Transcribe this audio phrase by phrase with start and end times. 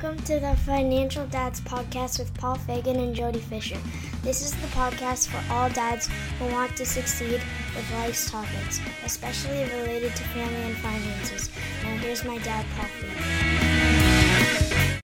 [0.00, 3.76] Welcome to the Financial Dads Podcast with Paul Fagan and Jody Fisher.
[4.22, 7.42] This is the podcast for all dads who want to succeed
[7.74, 11.50] with life's topics, especially related to family and finances.
[11.82, 15.00] Now here's my dad, Paul Fagan.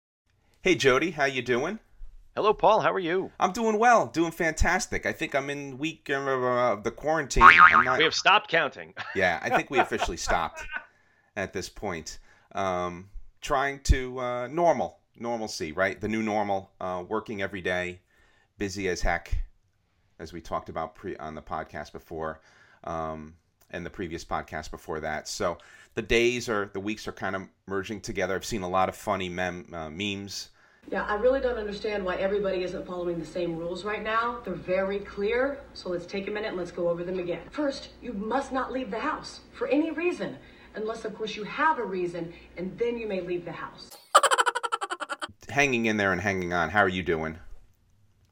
[0.63, 1.81] Hey Jody, how you doing?
[2.37, 2.79] Hello, Paul.
[2.79, 3.33] How are you?
[3.41, 5.07] I'm doing well, doing fantastic.
[5.07, 7.43] I think I'm in week uh, of the quarantine.
[7.43, 8.95] Not, We have stopped counting.
[9.17, 10.65] yeah, I think we officially stopped
[11.35, 12.21] at this point.
[12.55, 13.09] Um,
[13.45, 16.01] trying to uh, normal, normalcy, right?
[16.01, 16.71] The new normal.
[16.81, 18.01] Uh, working every day,
[18.59, 19.37] busy as heck,
[20.19, 22.41] as we talked about pre- on the podcast before,
[22.85, 23.35] um,
[23.71, 25.29] and the previous podcast before that.
[25.29, 25.59] So
[25.95, 28.35] the days are, the weeks are kind of merging together.
[28.35, 30.49] I've seen a lot of funny mem- uh, memes.
[30.91, 34.41] Yeah, I really don't understand why everybody isn't following the same rules right now.
[34.45, 37.41] They're very clear, so let's take a minute and let's go over them again.
[37.51, 40.37] First, you must not leave the house for any reason,
[40.75, 43.91] unless, of course, you have a reason, and then you may leave the house.
[45.49, 46.71] Hanging in there and hanging on.
[46.71, 47.39] How are you doing?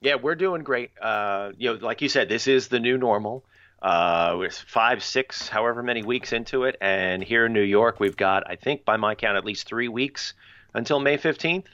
[0.00, 0.90] Yeah, we're doing great.
[1.00, 3.44] Uh, you know, like you said, this is the new normal.
[3.80, 8.16] Uh, we're five, six, however many weeks into it, and here in New York, we've
[8.16, 10.34] got, I think, by my count, at least three weeks
[10.74, 11.66] until May fifteenth.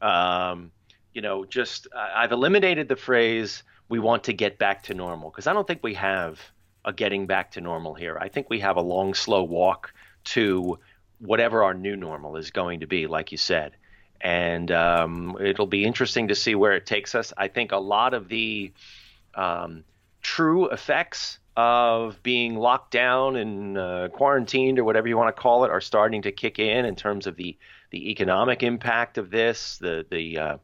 [0.00, 0.70] Um,
[1.12, 5.30] you know, just I- I've eliminated the phrase "we want to get back to normal"
[5.30, 6.40] because I don't think we have
[6.86, 8.16] a getting back to normal here.
[8.18, 9.92] I think we have a long, slow walk
[10.24, 10.78] to
[11.18, 13.72] whatever our new normal is going to be, like you said.
[14.20, 17.32] And um, it'll be interesting to see where it takes us.
[17.36, 18.72] I think a lot of the
[19.34, 19.84] um,
[20.22, 25.64] true effects of being locked down and uh, quarantined or whatever you want to call
[25.64, 27.56] it are starting to kick in in terms of the
[27.90, 30.56] the economic impact of this, the the uh,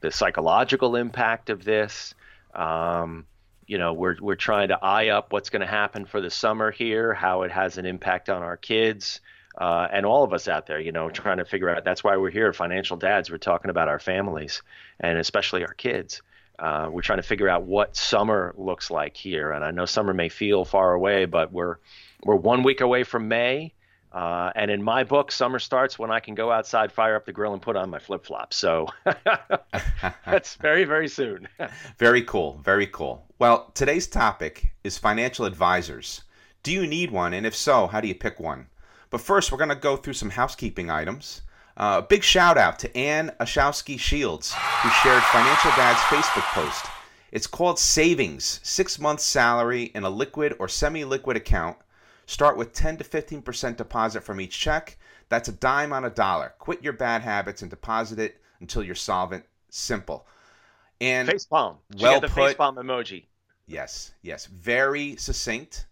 [0.00, 2.14] the psychological impact of this.
[2.54, 3.26] Um,
[3.68, 6.70] you know, we're we're trying to eye up what's going to happen for the summer
[6.70, 9.20] here, how it has an impact on our kids,
[9.56, 10.80] uh, and all of us out there.
[10.80, 11.84] You know, trying to figure out.
[11.84, 13.30] That's why we're here, financial dads.
[13.30, 14.62] We're talking about our families
[14.98, 16.22] and especially our kids.
[16.58, 20.14] Uh, we're trying to figure out what summer looks like here, and I know summer
[20.14, 21.76] may feel far away, but we're
[22.24, 23.74] we're one week away from May.
[24.12, 27.32] Uh, and in my book, summer starts when I can go outside, fire up the
[27.32, 28.56] grill, and put on my flip flops.
[28.56, 28.88] So
[30.24, 31.46] that's very, very soon.
[31.98, 32.60] Very cool.
[32.64, 33.26] Very cool.
[33.38, 36.22] Well, today's topic is financial advisors.
[36.62, 37.34] Do you need one?
[37.34, 38.66] And if so, how do you pick one?
[39.10, 41.42] But first, we're going to go through some housekeeping items.
[41.76, 46.86] Uh, a big shout out to Ann Ashowski Shields, who shared Financial Dad's Facebook post.
[47.30, 51.76] It's called Savings Six Months Salary in a Liquid or Semi Liquid Account.
[52.28, 54.98] Start with 10 to 15% deposit from each check.
[55.30, 56.52] That's a dime on a dollar.
[56.58, 59.46] Quit your bad habits and deposit it until you're solvent.
[59.70, 60.26] Simple.
[61.00, 61.78] And Face palm.
[61.96, 62.48] She Well got the put.
[62.48, 63.24] face palm emoji.
[63.66, 65.86] Yes, yes, very succinct,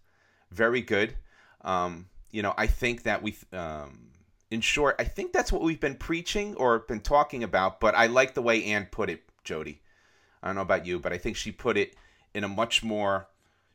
[0.51, 1.15] very good.
[1.61, 4.11] Um, you know, I think that we, um,
[4.51, 7.79] in short, I think that's what we've been preaching or been talking about.
[7.79, 9.81] But I like the way Ann put it, Jody.
[10.43, 11.95] I don't know about you, but I think she put it
[12.35, 13.27] in a much more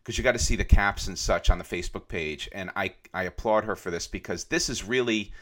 [0.03, 2.95] because you got to see the caps and such on the Facebook page, and I
[3.15, 5.33] I applaud her for this because this is really,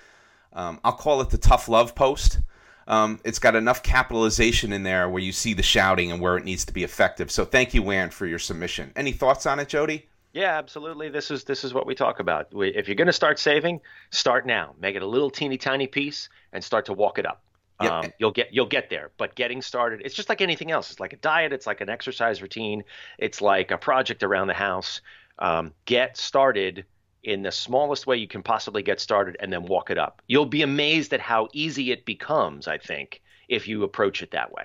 [0.52, 2.40] um, I'll call it the tough love post.
[2.86, 6.44] Um, it's got enough capitalization in there where you see the shouting and where it
[6.44, 7.30] needs to be effective.
[7.30, 8.90] So thank you, Ann, for your submission.
[8.96, 10.08] Any thoughts on it, Jody?
[10.32, 11.08] Yeah, absolutely.
[11.08, 12.52] This is this is what we talk about.
[12.54, 14.74] We, if you're going to start saving, start now.
[14.80, 17.42] Make it a little teeny tiny piece and start to walk it up.
[17.80, 18.00] Yeah.
[18.00, 19.10] Um, you'll get you'll get there.
[19.16, 20.90] But getting started, it's just like anything else.
[20.90, 21.52] It's like a diet.
[21.52, 22.84] It's like an exercise routine.
[23.18, 25.00] It's like a project around the house.
[25.38, 26.84] Um, get started
[27.22, 30.22] in the smallest way you can possibly get started, and then walk it up.
[30.26, 32.68] You'll be amazed at how easy it becomes.
[32.68, 34.64] I think if you approach it that way.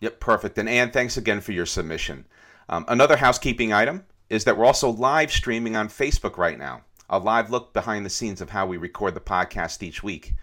[0.00, 0.58] Yep, perfect.
[0.58, 2.26] And Ann, thanks again for your submission.
[2.68, 6.82] Um, another housekeeping item is that we're also live streaming on Facebook right now.
[7.08, 10.34] A live look behind the scenes of how we record the podcast each week.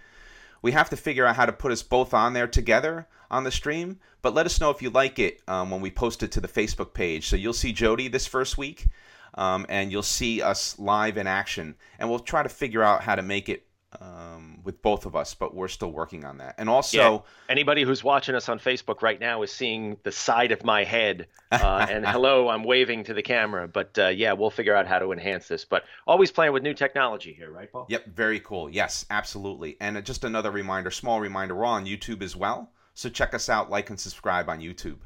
[0.61, 3.51] We have to figure out how to put us both on there together on the
[3.51, 6.41] stream, but let us know if you like it um, when we post it to
[6.41, 7.27] the Facebook page.
[7.27, 8.87] So you'll see Jody this first week,
[9.35, 13.15] um, and you'll see us live in action, and we'll try to figure out how
[13.15, 13.65] to make it
[13.99, 16.55] um, with both of us, but we're still working on that.
[16.57, 17.19] And also, Yeah.
[17.49, 21.27] Anybody who's watching us on Facebook right now is seeing the side of my head.
[21.51, 23.67] Uh, and hello, I'm waving to the camera.
[23.67, 25.65] But uh, yeah, we'll figure out how to enhance this.
[25.65, 27.85] But always playing with new technology here, right, Paul?
[27.89, 28.69] Yep, very cool.
[28.69, 29.75] Yes, absolutely.
[29.81, 32.71] And uh, just another reminder, small reminder, we're on YouTube as well.
[32.93, 34.99] So check us out, like and subscribe on YouTube.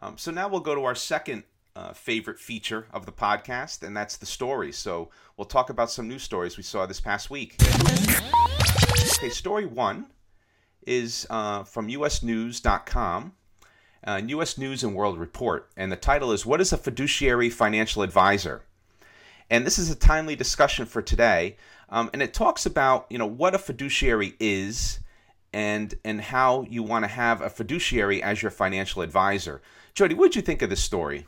[0.00, 1.44] Um, so now we'll go to our second
[1.76, 4.76] uh, favorite feature of the podcast, and that's the stories.
[4.76, 7.56] So we'll talk about some news stories we saw this past week.
[9.18, 10.06] Okay, story one
[10.86, 13.32] is uh, from usnews.com.
[14.06, 14.58] Uh, U.S.
[14.58, 18.62] News and World Report, and the title is "What is a fiduciary financial advisor?"
[19.48, 21.56] And this is a timely discussion for today,
[21.88, 24.98] um, and it talks about you know what a fiduciary is
[25.54, 29.62] and and how you want to have a fiduciary as your financial advisor.
[29.94, 31.26] Jody, what did you think of this story?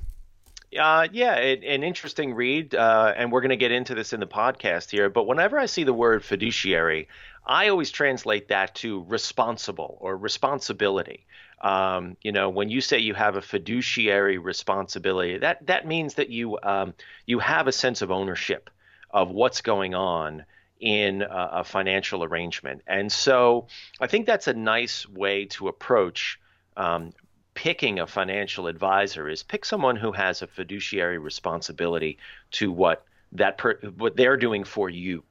[0.79, 4.21] Uh, yeah, it, an interesting read, uh, and we're going to get into this in
[4.21, 5.09] the podcast here.
[5.09, 7.09] But whenever I see the word fiduciary,
[7.47, 11.27] I always translate that to responsible or responsibility.
[11.61, 16.29] Um, you know, when you say you have a fiduciary responsibility, that that means that
[16.29, 16.95] you um,
[17.27, 18.69] you have a sense of ownership
[19.11, 20.45] of what's going on
[20.81, 22.83] in a, a financial arrangement.
[22.87, 23.69] And so
[24.01, 26.39] I think that's a nice way to approach
[26.77, 27.13] um,
[27.56, 32.19] picking a financial advisor is pick someone who has a fiduciary responsibility
[32.53, 35.25] to what that per, what they're doing for you.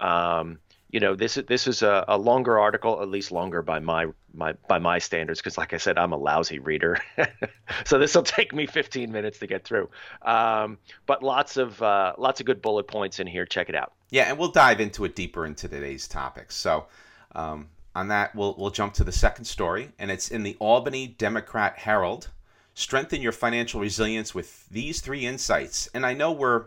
[0.00, 0.58] Um,
[0.90, 4.06] you know, this is this is a, a, longer article, at least longer by my
[4.32, 6.98] my by my standards, because like I said, I'm a lousy reader,
[7.84, 9.90] so this will take me 15 minutes to get through.
[10.22, 13.46] Um, but lots of uh, lots of good bullet points in here.
[13.46, 13.92] Check it out.
[14.10, 16.54] Yeah, and we'll dive into it deeper into today's topics.
[16.54, 16.86] So,
[17.34, 21.06] um, on that, we'll we'll jump to the second story, and it's in the Albany
[21.06, 22.28] Democrat Herald.
[22.74, 25.88] Strengthen your financial resilience with these three insights.
[25.94, 26.66] And I know we're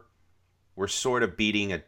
[0.75, 1.83] we're sort of beating a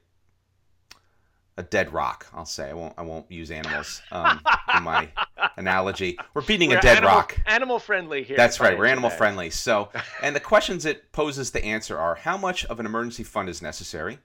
[1.58, 2.28] a dead rock.
[2.36, 4.42] I'll say I won't I won't use animals um,
[4.78, 5.10] in my
[5.58, 6.20] analogy.
[6.36, 7.40] We're beating We're a dead animal, rock.
[7.48, 8.38] Animal friendly here.
[8.38, 8.78] That's right.
[8.78, 9.50] We're animal friendly.
[9.50, 9.90] So,
[10.22, 13.60] and the questions it poses to answer are: How much of an emergency fund is
[13.60, 14.20] necessary?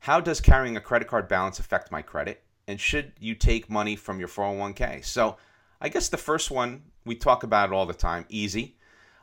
[0.00, 2.42] How does carrying a credit card balance affect my credit?
[2.68, 5.04] And should you take money from your 401k?
[5.04, 5.36] So,
[5.80, 8.24] I guess the first one we talk about it all the time.
[8.28, 8.76] Easy.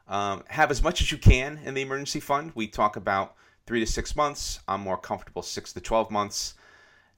[0.07, 2.51] Um, have as much as you can in the emergency fund.
[2.55, 4.59] We talk about three to six months.
[4.67, 6.55] I'm more comfortable six to 12 months.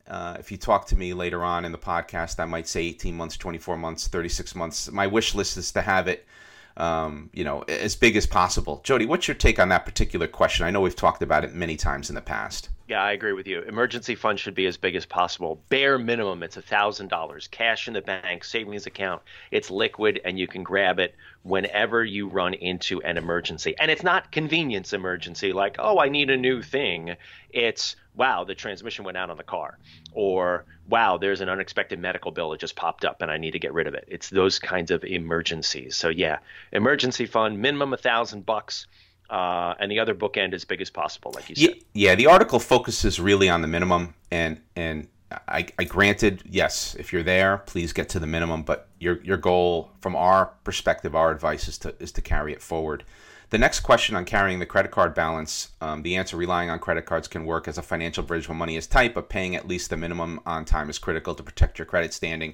[0.08, 3.16] Uh, if you talk to me later on in the podcast, I might say 18
[3.16, 4.92] months, 24 months, 36 months.
[4.92, 6.28] My wish list is to have it,
[6.76, 8.82] um, you know, as big as possible.
[8.84, 10.66] Jody, what's your take on that particular question?
[10.66, 12.70] I know we've talked about it many times in the past.
[12.92, 13.62] Yeah, I agree with you.
[13.62, 15.64] Emergency fund should be as big as possible.
[15.70, 17.50] Bare minimum, it's $1,000.
[17.50, 19.22] Cash in the bank, savings account.
[19.50, 23.76] It's liquid and you can grab it whenever you run into an emergency.
[23.80, 27.16] And it's not convenience emergency like, oh, I need a new thing.
[27.52, 29.78] It's, wow, the transmission went out on the car.
[30.12, 33.60] Or, wow, there's an unexpected medical bill that just popped up and I need to
[33.60, 34.04] get rid of it.
[34.10, 35.96] It's those kinds of emergencies.
[35.96, 36.40] So, yeah,
[36.74, 38.86] emergency fund, minimum a thousand bucks
[39.32, 41.76] uh, and the other bookend as big as possible, like you said.
[41.94, 45.08] Yeah, yeah, the article focuses really on the minimum, and and
[45.48, 48.64] I, I granted, yes, if you're there, please get to the minimum.
[48.64, 52.62] But your your goal, from our perspective, our advice is to is to carry it
[52.62, 53.06] forward.
[53.52, 57.06] The next question on carrying the credit card balance, um, the answer relying on credit
[57.06, 59.90] cards can work as a financial bridge when money is tight, but paying at least
[59.90, 62.54] the minimum on time is critical to protect your credit standing.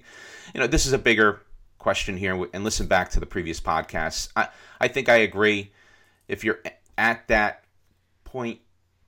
[0.56, 1.41] You know, this is a bigger
[1.77, 4.29] question here, and listen back to the previous podcasts.
[4.35, 4.50] I,
[4.81, 5.71] I think I agree
[6.27, 6.62] if you're
[6.97, 7.63] at that
[8.24, 8.59] point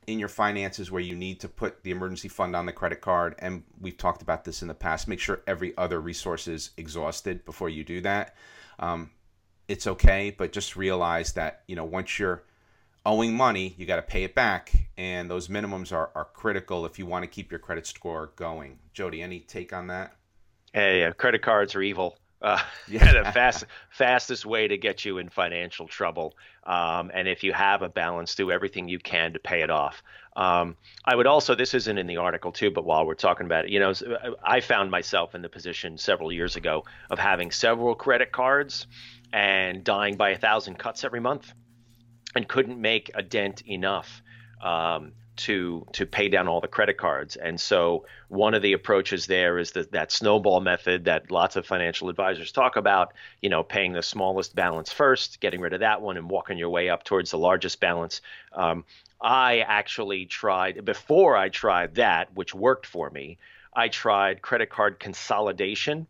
[0.07, 3.36] in your finances where you need to put the emergency fund on the credit card
[3.39, 7.45] and we've talked about this in the past make sure every other resource is exhausted
[7.45, 8.36] before you do that.
[8.80, 9.12] Um,
[9.68, 12.44] it's okay but just realize that you know once you're
[13.06, 16.98] owing money you got to pay it back and those minimums are, are critical if
[16.98, 18.80] you want to keep your credit score going.
[18.94, 20.16] Jody any take on that?
[20.74, 23.24] Hey uh, credit cards are evil uh, yeah.
[23.24, 26.36] the fast, fastest way to get you in financial trouble.
[26.63, 30.01] Um, and if you have a balance, do everything you can to pay it off.
[30.36, 33.65] Um, I would also, this isn't in the article too, but while we're talking about
[33.65, 33.94] it, you know,
[34.44, 38.87] I found myself in the position several years ago of having several credit cards
[39.33, 41.52] and dying by a thousand cuts every month
[42.35, 44.21] and couldn't make a dent enough
[44.61, 47.36] um, to to pay down all the credit cards.
[47.36, 51.66] And so one of the approaches there is that that snowball method that lots of
[51.66, 56.02] financial advisors talk about, you know, paying the smallest balance first, getting rid of that
[56.02, 58.22] one and walking your way up towards the largest balance.
[58.54, 58.84] Um,
[59.22, 63.38] I actually tried before I tried that, which worked for me.
[63.74, 66.08] I tried credit card consolidation.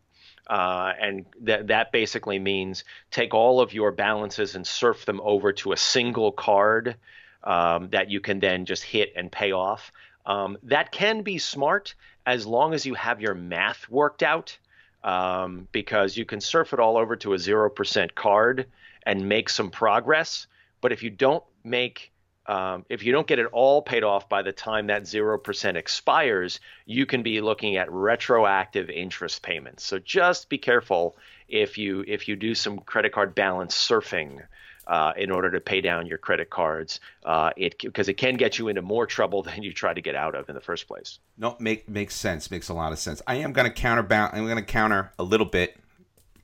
[0.47, 5.53] Uh, and that that basically means take all of your balances and surf them over
[5.53, 6.95] to a single card
[7.43, 9.91] um, that you can then just hit and pay off.
[10.25, 14.57] Um, that can be smart as long as you have your math worked out,
[15.03, 18.67] um, because you can surf it all over to a 0% card
[19.03, 20.47] and make some progress.
[20.81, 22.11] But if you don't make
[22.49, 26.59] um, if you don't get it all paid off by the time that 0% expires,
[26.87, 29.83] you can be looking at retroactive interest payments.
[29.83, 31.15] So just be careful
[31.47, 34.41] if you if you do some credit card balance surfing
[34.89, 36.99] uh, in order to pay down your credit cards.
[37.23, 40.15] Uh, it because it can get you into more trouble than you try to get
[40.15, 41.19] out of in the first place.
[41.37, 42.51] No, make makes sense.
[42.51, 43.21] Makes a lot of sense.
[43.27, 44.35] I am going to counterbalance.
[44.35, 45.77] I'm going to counter a little bit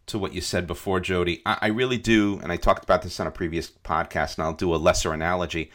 [0.05, 1.41] to what you said before, Jody.
[1.45, 4.53] I, I really do, and I talked about this on a previous podcast, and I'll
[4.53, 5.71] do a lesser analogy.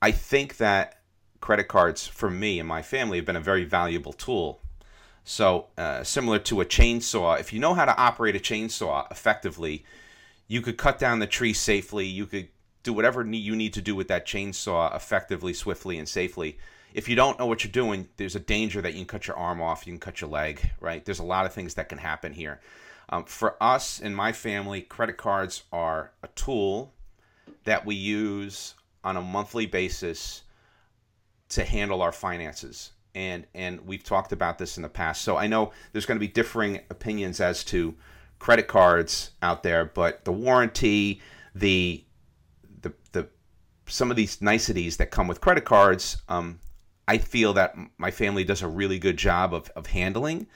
[0.00, 1.00] I think that
[1.40, 4.60] credit cards for me and my family have been a very valuable tool
[5.24, 9.84] So, uh, similar to a chainsaw, if you know how to operate a chainsaw effectively,
[10.48, 12.06] you could cut down the tree safely.
[12.06, 12.48] You could
[12.82, 16.58] do whatever you need to do with that chainsaw effectively, swiftly, and safely.
[16.94, 19.36] If you don't know what you're doing, there's a danger that you can cut your
[19.36, 21.04] arm off, you can cut your leg, right?
[21.04, 22.60] There's a lot of things that can happen here.
[23.10, 26.94] Um, for us and my family, credit cards are a tool
[27.64, 28.74] that we use
[29.04, 30.42] on a monthly basis
[31.50, 32.92] to handle our finances.
[33.14, 35.22] And and we've talked about this in the past.
[35.22, 37.94] So I know there's going to be differing opinions as to
[38.38, 41.20] credit cards out there, but the warranty,
[41.54, 42.04] the
[42.82, 43.28] the the
[43.86, 46.60] some of these niceties that come with credit cards, um,
[47.06, 50.46] I feel that my family does a really good job of, of handling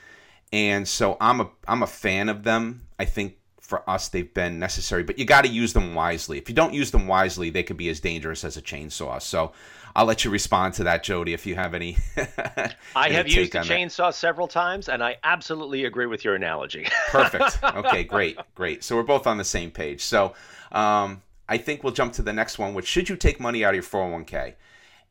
[0.52, 2.86] and so I'm a I'm a fan of them.
[2.98, 6.36] I think for us they've been necessary, but you got to use them wisely.
[6.36, 9.20] If you don't use them wisely, they could be as dangerous as a chainsaw.
[9.22, 9.52] So
[9.94, 11.98] I'll let you respond to that, Jody, if you have any.
[12.96, 14.14] I have used a chainsaw that.
[14.14, 16.86] several times, and I absolutely agree with your analogy.
[17.08, 17.62] Perfect.
[17.62, 18.82] Okay, great, great.
[18.84, 20.02] So we're both on the same page.
[20.02, 20.34] So
[20.72, 23.70] um, I think we'll jump to the next one, which should you take money out
[23.70, 24.54] of your 401k?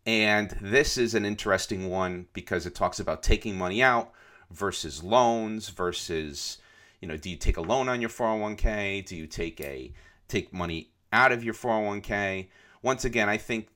[0.08, 4.12] And this is an interesting one because it talks about taking money out
[4.52, 6.58] versus loans versus
[7.00, 9.94] you know do you take a loan on your 401k do you take a
[10.28, 12.48] take money out of your 401k
[12.82, 13.70] once again i think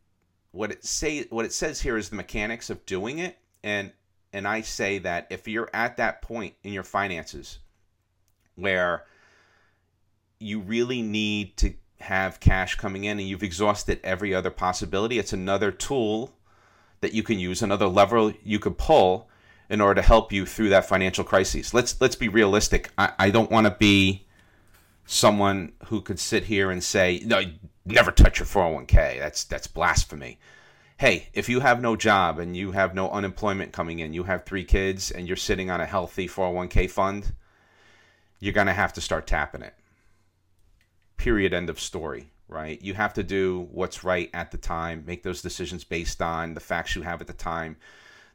[0.55, 3.91] what it say what it says here is the mechanics of doing it and
[4.33, 7.59] and i say that if you're at that point in your finances
[8.55, 9.05] where
[10.39, 15.33] you really need to have cash coming in and you've exhausted every other possibility it's
[15.33, 16.33] another tool
[17.01, 19.29] that you can use another lever you could pull
[19.69, 21.73] in order to help you through that financial crisis.
[21.73, 22.91] Let's let's be realistic.
[22.97, 24.25] I, I don't want to be
[25.05, 27.41] someone who could sit here and say, "No,
[27.85, 30.39] never touch your 401k." That's that's blasphemy.
[30.97, 34.45] Hey, if you have no job and you have no unemployment coming in, you have
[34.45, 37.33] three kids and you're sitting on a healthy 401k fund,
[38.39, 39.73] you're going to have to start tapping it.
[41.17, 42.81] Period end of story, right?
[42.81, 46.61] You have to do what's right at the time, make those decisions based on the
[46.61, 47.75] facts you have at the time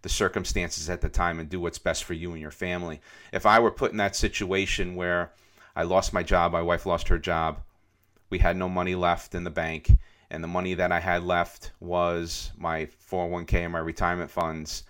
[0.03, 3.01] the circumstances at the time and do what's best for you and your family.
[3.33, 5.33] If I were put in that situation where
[5.77, 7.61] I lost my job, my wife lost her job,
[8.31, 9.93] we had no money left in the bank,
[10.31, 14.85] and the money that I had left was my 401k and my retirement funds,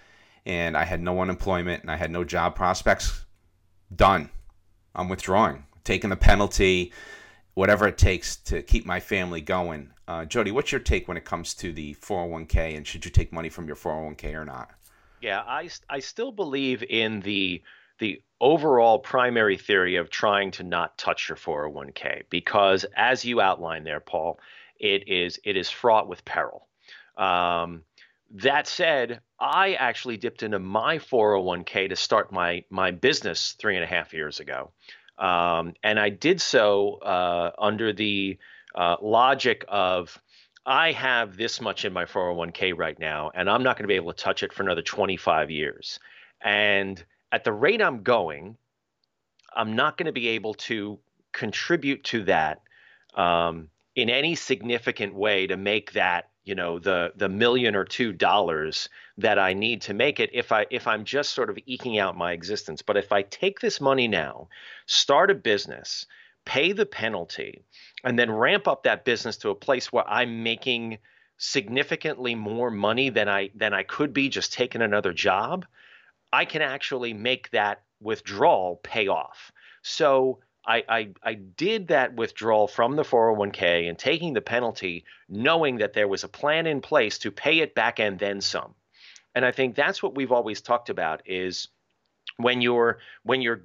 [0.46, 3.24] and I had no unemployment and I had no job prospects,
[3.94, 4.30] done.
[4.94, 6.92] I'm withdrawing, taking the penalty,
[7.54, 9.92] whatever it takes to keep my family going.
[10.06, 13.32] Uh, Jody, what's your take when it comes to the 401k and should you take
[13.32, 14.70] money from your 401k or not?
[15.20, 17.62] Yeah, I, I still believe in the
[18.00, 23.86] the overall primary theory of trying to not touch your 401k because as you outlined
[23.86, 24.40] there, Paul,
[24.78, 26.66] it is it is fraught with peril.
[27.16, 27.84] Um,
[28.32, 33.84] that said, I actually dipped into my 401k to start my my business three and
[33.84, 34.72] a half years ago,
[35.18, 38.38] um, and I did so uh, under the
[38.74, 40.18] uh, logic of
[40.64, 43.96] I have this much in my 401k right now, and I'm not going to be
[43.96, 45.98] able to touch it for another 25 years.
[46.42, 47.02] And
[47.32, 48.56] at the rate I'm going,
[49.54, 50.98] I'm not going to be able to
[51.32, 52.62] contribute to that
[53.14, 58.12] um, in any significant way to make that you know the the million or two
[58.12, 61.98] dollars that I need to make it if I if I'm just sort of eking
[61.98, 62.82] out my existence.
[62.82, 64.48] But if I take this money now,
[64.86, 66.06] start a business,
[66.44, 67.62] pay the penalty,
[68.02, 70.98] and then ramp up that business to a place where I'm making
[71.36, 75.66] significantly more money than I than I could be just taking another job,
[76.32, 79.52] I can actually make that withdrawal pay off.
[79.82, 85.78] So I, I, I did that withdrawal from the 401k and taking the penalty, knowing
[85.78, 88.74] that there was a plan in place to pay it back and then some.
[89.34, 91.68] And I think that's what we've always talked about is
[92.36, 93.62] when you're when you're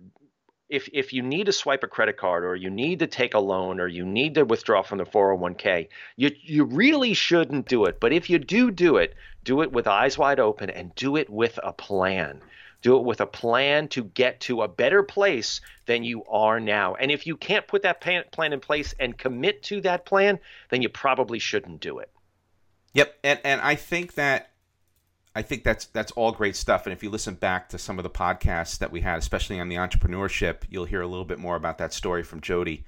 [0.70, 3.40] if if you need to swipe a credit card or you need to take a
[3.40, 8.00] loan or you need to withdraw from the 401k, you you really shouldn't do it.
[8.00, 11.30] But if you do do it, do it with eyes wide open and do it
[11.30, 12.42] with a plan.
[12.82, 16.96] Do it with a plan to get to a better place than you are now.
[16.96, 20.82] And if you can't put that plan in place and commit to that plan, then
[20.82, 22.12] you probably shouldn't do it.
[22.94, 24.52] Yep, and and I think that
[25.36, 26.86] I think that's that's all great stuff.
[26.86, 29.68] And if you listen back to some of the podcasts that we had, especially on
[29.68, 32.86] the entrepreneurship, you'll hear a little bit more about that story from Jody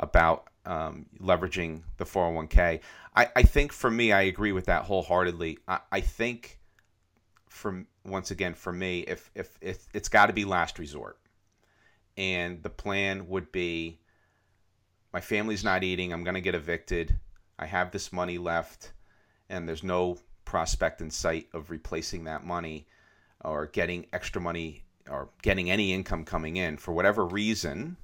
[0.00, 2.80] about um, leveraging the 401k.
[3.14, 5.58] I, I think for me, I agree with that wholeheartedly.
[5.68, 6.58] I, I think
[7.48, 11.18] from once again for me, if if, if it's got to be last resort,
[12.16, 14.00] and the plan would be,
[15.12, 16.12] my family's not eating.
[16.12, 17.16] I'm going to get evicted.
[17.60, 18.92] I have this money left,
[19.48, 22.86] and there's no prospect in sight of replacing that money
[23.44, 27.98] or getting extra money or getting any income coming in for whatever reason,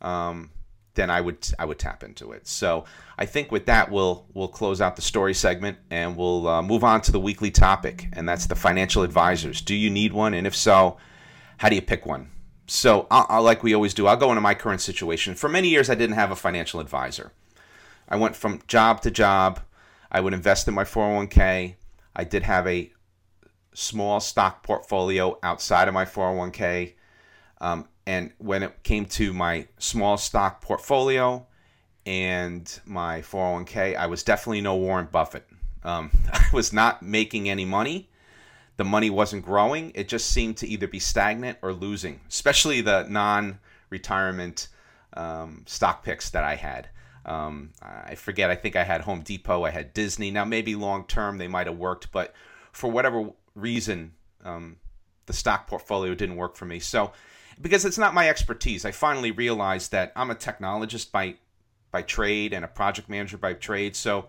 [0.00, 0.50] um,
[0.94, 2.46] then I would I would tap into it.
[2.48, 2.84] So
[3.16, 6.82] I think with that we'll we'll close out the story segment and we'll uh, move
[6.82, 9.60] on to the weekly topic, and that's the financial advisors.
[9.60, 10.96] Do you need one, and if so,
[11.58, 12.30] how do you pick one?
[12.66, 15.34] So I'll, I'll, like we always do, I'll go into my current situation.
[15.34, 17.32] For many years, I didn't have a financial advisor.
[18.08, 19.60] I went from job to job.
[20.10, 21.74] I would invest in my 401k.
[22.16, 22.92] I did have a
[23.74, 26.94] small stock portfolio outside of my 401k.
[27.60, 31.46] Um, and when it came to my small stock portfolio
[32.06, 35.46] and my 401k, I was definitely no Warren Buffett.
[35.82, 38.10] Um, I was not making any money.
[38.76, 39.92] The money wasn't growing.
[39.94, 44.68] It just seemed to either be stagnant or losing, especially the non retirement
[45.14, 46.88] um, stock picks that I had.
[47.26, 50.30] Um, I forget, I think I had Home Depot, I had Disney.
[50.30, 52.34] Now, maybe long term they might have worked, but
[52.72, 54.12] for whatever reason,
[54.44, 54.76] um,
[55.26, 56.80] the stock portfolio didn't work for me.
[56.80, 57.12] So,
[57.60, 61.36] because it's not my expertise, I finally realized that I'm a technologist by
[61.90, 63.96] by trade and a project manager by trade.
[63.96, 64.28] So,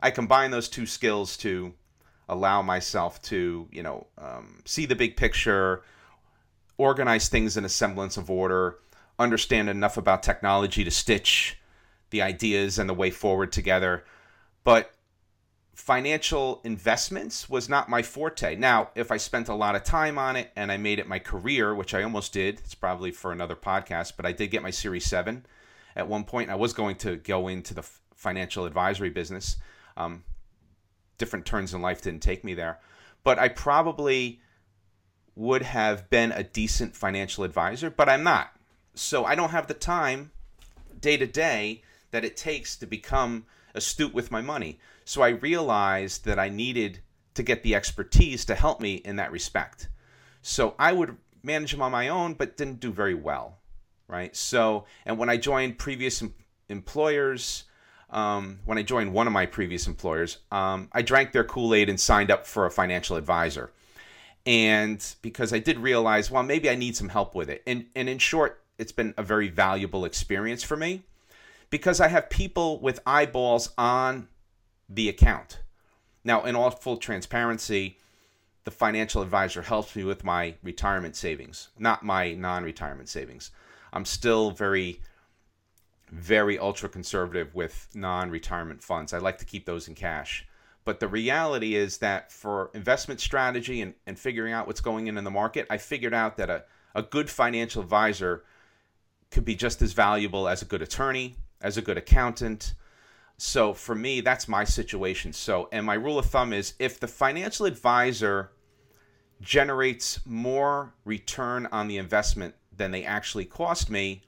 [0.00, 1.74] I combine those two skills to
[2.28, 5.82] allow myself to, you know, um, see the big picture,
[6.78, 8.78] organize things in a semblance of order,
[9.18, 11.59] understand enough about technology to stitch
[12.10, 14.04] the ideas and the way forward together.
[14.64, 14.92] But
[15.74, 18.54] financial investments was not my forte.
[18.56, 21.18] Now, if I spent a lot of time on it and I made it my
[21.18, 24.70] career, which I almost did, it's probably for another podcast, but I did get my
[24.70, 25.46] Series 7
[25.96, 26.50] at one point.
[26.50, 27.82] I was going to go into the
[28.14, 29.56] financial advisory business.
[29.96, 30.24] Um,
[31.16, 32.78] different turns in life didn't take me there.
[33.24, 34.40] But I probably
[35.34, 38.52] would have been a decent financial advisor, but I'm not.
[38.94, 40.32] So I don't have the time
[41.00, 44.78] day to day that it takes to become astute with my money.
[45.04, 47.00] So I realized that I needed
[47.34, 49.88] to get the expertise to help me in that respect.
[50.42, 53.58] So I would manage them on my own, but didn't do very well,
[54.08, 54.34] right?
[54.34, 56.34] So, and when I joined previous em-
[56.68, 57.64] employers,
[58.10, 61.88] um, when I joined one of my previous employers, um, I drank their Kool Aid
[61.88, 63.70] and signed up for a financial advisor.
[64.46, 67.62] And because I did realize, well, maybe I need some help with it.
[67.66, 71.04] And, and in short, it's been a very valuable experience for me
[71.70, 74.28] because I have people with eyeballs on
[74.88, 75.60] the account.
[76.24, 77.98] Now, in all full transparency,
[78.64, 83.50] the financial advisor helps me with my retirement savings, not my non retirement savings.
[83.92, 85.00] I'm still very,
[86.10, 89.12] very ultra conservative with non retirement funds.
[89.12, 90.46] I like to keep those in cash.
[90.84, 95.18] But the reality is that for investment strategy and, and figuring out what's going in
[95.18, 98.44] in the market, I figured out that a, a good financial advisor
[99.30, 102.74] could be just as valuable as a good attorney, as a good accountant.
[103.36, 105.32] So for me, that's my situation.
[105.32, 108.50] So, and my rule of thumb is if the financial advisor
[109.40, 114.22] generates more return on the investment than they actually cost me,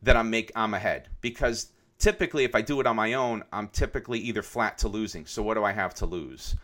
[0.00, 3.68] then I'm make I'm ahead because typically if I do it on my own, I'm
[3.68, 5.26] typically either flat to losing.
[5.26, 6.56] So what do I have to lose?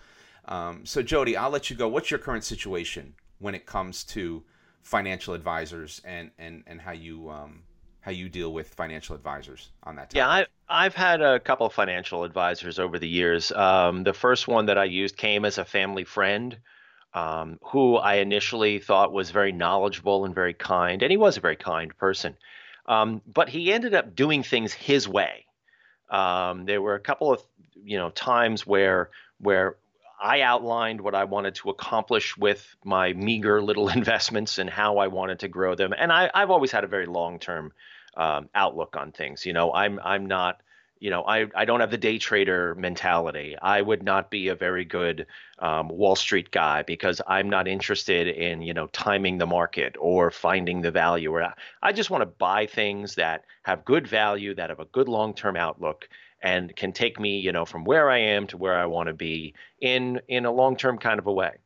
[0.47, 1.87] Um, so Jody, I'll let you go.
[1.89, 4.43] What's your current situation when it comes to
[4.83, 7.63] financial advisors and and and how you um,
[8.01, 10.17] how you deal with financial advisors on that topic.
[10.17, 13.53] Yeah, I, I've had a couple of financial advisors over the years.
[13.53, 16.57] Um, the first one that I used came as a family friend
[17.15, 21.41] um, who I initially thought was very knowledgeable and very kind, and he was a
[21.41, 22.37] very kind person.
[22.87, 25.47] Um, but he ended up doing things his way.
[26.11, 27.43] Um, there were a couple of
[27.83, 29.77] you know times where where
[30.21, 35.09] I outlined what I wanted to accomplish with my meager little investments and how I
[35.09, 35.95] wanted to grow them.
[35.97, 37.73] And I, have always had a very long term
[38.17, 39.47] um, outlook on things.
[39.47, 40.61] You know, I'm I'm not
[41.01, 44.55] you know I, I don't have the day trader mentality i would not be a
[44.55, 45.27] very good
[45.59, 50.31] um, wall street guy because i'm not interested in you know timing the market or
[50.31, 54.71] finding the value or i just want to buy things that have good value that
[54.71, 56.09] have a good long-term outlook
[56.43, 59.15] and can take me you know from where i am to where i want to
[59.15, 61.57] be in in a long-term kind of a way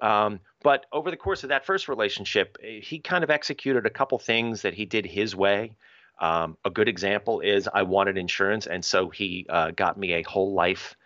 [0.00, 3.90] um, but over the course of that first relationship eh, he kind of executed a
[3.90, 5.76] couple things that he did his way
[6.18, 10.22] um, a good example is I wanted insurance, and so he uh, got me a
[10.22, 10.96] whole life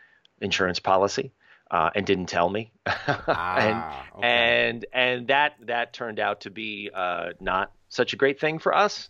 [0.40, 1.32] insurance policy.
[1.72, 3.84] Uh, and didn't tell me, ah, and
[4.18, 4.26] okay.
[4.26, 8.74] and and that that turned out to be uh, not such a great thing for
[8.74, 9.08] us.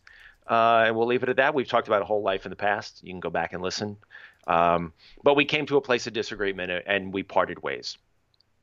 [0.51, 1.55] Uh, and we'll leave it at that.
[1.55, 3.01] We've talked about a whole life in the past.
[3.03, 3.97] You can go back and listen.
[4.47, 7.97] Um, but we came to a place of disagreement, and we parted ways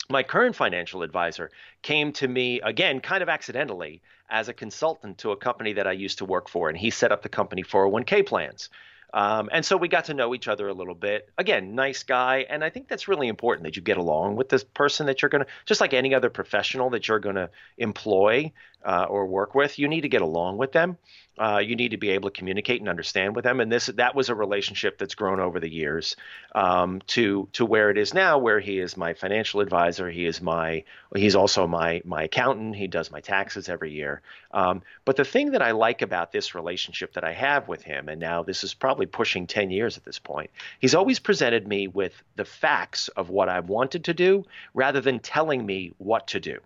[0.10, 5.32] my current financial advisor came to me again kind of accidentally as a consultant to
[5.32, 8.26] a company that I used to work for and he set up the company 401k
[8.26, 8.70] plans.
[9.14, 11.30] Um, and so we got to know each other a little bit.
[11.38, 12.46] Again, nice guy.
[12.50, 15.30] And I think that's really important that you get along with this person that you're
[15.30, 18.52] going to, just like any other professional that you're going to employ.
[18.88, 20.98] uh, or work with, you need to get along with them.
[21.38, 23.60] Uh, you need to be able to communicate and understand with them.
[23.60, 26.16] And this that was a relationship that's grown over the years
[26.56, 30.10] um, to to where it is now, where he is my financial advisor.
[30.10, 30.84] He is my
[31.16, 32.76] he's also my my accountant.
[32.76, 34.22] He does my taxes every year.
[34.52, 38.10] Um, but the thing that I like about this relationship that I have with him,
[38.10, 41.88] and now this is probably pushing ten years at this point, he's always presented me
[41.88, 46.40] with the facts of what I wanted to do rather than telling me what to
[46.40, 46.60] do.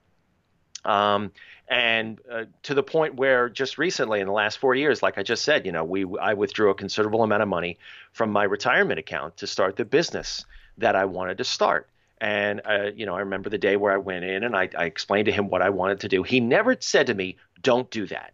[0.85, 1.31] Um,
[1.71, 5.23] and uh, to the point where just recently in the last four years like i
[5.23, 7.79] just said you know we i withdrew a considerable amount of money
[8.11, 10.45] from my retirement account to start the business
[10.77, 11.87] that i wanted to start.
[12.19, 14.85] And uh, you know i remember the day where i went in and I, I
[14.85, 16.21] explained to him what i wanted to do.
[16.23, 18.33] He never said to me don't do that.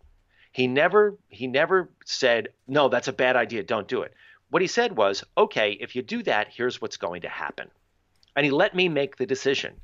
[0.52, 3.64] He never he never said no that's a bad idea.
[3.64, 4.14] Don't do it.
[4.50, 7.70] What he said was okay if you do that here's what's going to happen.
[8.36, 9.76] And he let me make the decision.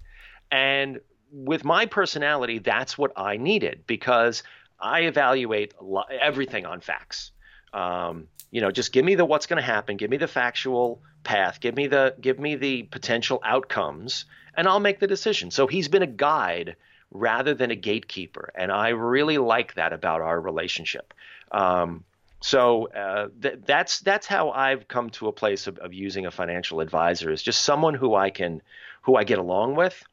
[0.52, 1.00] And
[1.34, 4.44] with my personality, that's what I needed because
[4.80, 5.74] I evaluate
[6.10, 7.32] everything on facts.
[7.74, 11.02] Um, you know, just give me the what's going to happen, give me the factual
[11.24, 15.50] path, give me the give me the potential outcomes, and I'll make the decision.
[15.50, 16.76] So he's been a guide
[17.10, 21.16] rather than a gatekeeper, and I really like that about our relationship.
[21.52, 22.04] Um,
[22.42, 26.32] so uh, th- that's that's how I've come to a place of, of using a
[26.32, 28.62] financial advisor is just someone who I can
[29.02, 30.04] who I get along with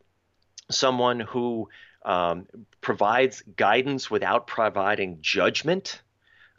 [0.71, 1.69] someone who
[2.05, 2.47] um,
[2.81, 6.01] provides guidance without providing judgment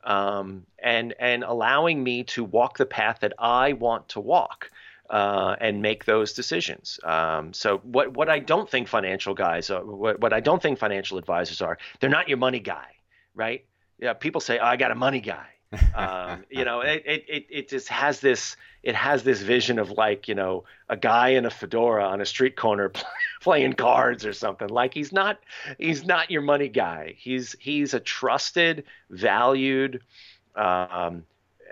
[0.03, 4.71] um, and and allowing me to walk the path that I want to walk
[5.09, 6.99] uh, and make those decisions.
[7.03, 10.79] Um, so what what I don't think financial guys are, what, what I don't think
[10.79, 12.87] financial advisors are, they're not your money guy,
[13.35, 13.65] right?
[13.99, 15.47] Yeah, people say, oh, I got a money guy.
[15.95, 20.27] Um, you know, it, it, it just has this it has this vision of like
[20.27, 22.91] you know a guy in a fedora on a street corner
[23.41, 24.67] playing cards or something.
[24.67, 25.39] Like he's not
[25.77, 27.15] he's not your money guy.
[27.17, 30.01] He's he's a trusted, valued
[30.55, 31.23] um,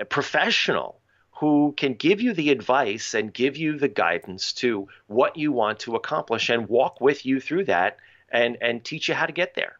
[0.10, 1.00] professional
[1.32, 5.80] who can give you the advice and give you the guidance to what you want
[5.80, 7.98] to accomplish and walk with you through that
[8.32, 9.79] and and teach you how to get there.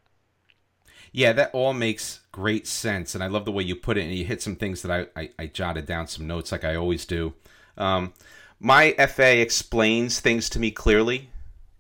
[1.12, 4.04] Yeah, that all makes great sense, and I love the way you put it.
[4.04, 6.76] And you hit some things that I I, I jotted down some notes like I
[6.76, 7.34] always do.
[7.78, 8.14] Um,
[8.60, 11.30] my FA explains things to me clearly.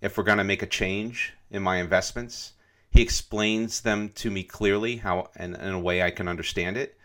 [0.02, 2.54] If we're going to make a change in my investments,
[2.90, 6.98] he explains them to me clearly how and in a way I can understand it.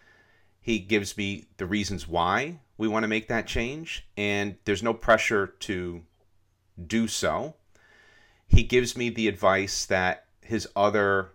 [0.60, 4.94] He gives me the reasons why we want to make that change, and there's no
[4.94, 6.02] pressure to
[6.86, 7.54] do so.
[8.46, 11.32] He gives me the advice that his other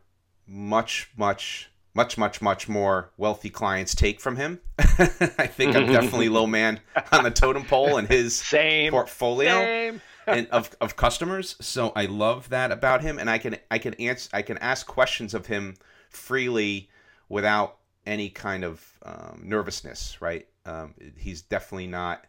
[0.49, 4.59] much, much, much, much, much more wealthy clients take from him.
[4.79, 6.79] I think I'm definitely low man
[7.12, 8.91] on the totem pole in his Same.
[8.91, 9.51] portfolio.
[9.51, 10.01] Same.
[10.27, 11.55] and of, of customers.
[11.59, 14.85] So I love that about him, and I can I can answer I can ask
[14.85, 15.75] questions of him
[16.09, 16.89] freely
[17.29, 20.21] without any kind of um, nervousness.
[20.21, 20.47] Right?
[20.65, 22.25] Um, he's definitely not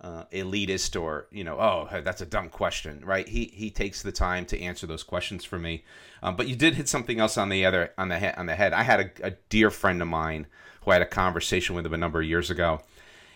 [0.00, 3.28] uh, elitist or you know oh that's a dumb question right?
[3.28, 5.84] He he takes the time to answer those questions for me.
[6.22, 8.54] Um, but you did hit something else on the other on the head on the
[8.54, 8.72] head.
[8.72, 10.46] I had a, a, dear friend of mine
[10.82, 12.80] who I had a conversation with him a number of years ago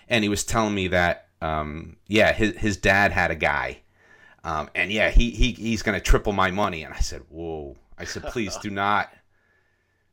[0.08, 3.80] and he was telling me that um, yeah his, his dad had a guy.
[4.44, 6.84] Um, and yeah he, he he's to triple my money.
[6.84, 7.76] And i said whoa.
[7.98, 9.12] I said please do not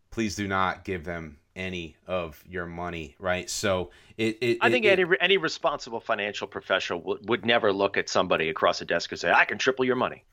[0.10, 3.50] please do not give them any of your money, right?
[3.50, 4.38] So it.
[4.42, 8.50] it I think it, any any responsible financial professional would, would never look at somebody
[8.50, 10.24] across the desk and say, "I can triple your money."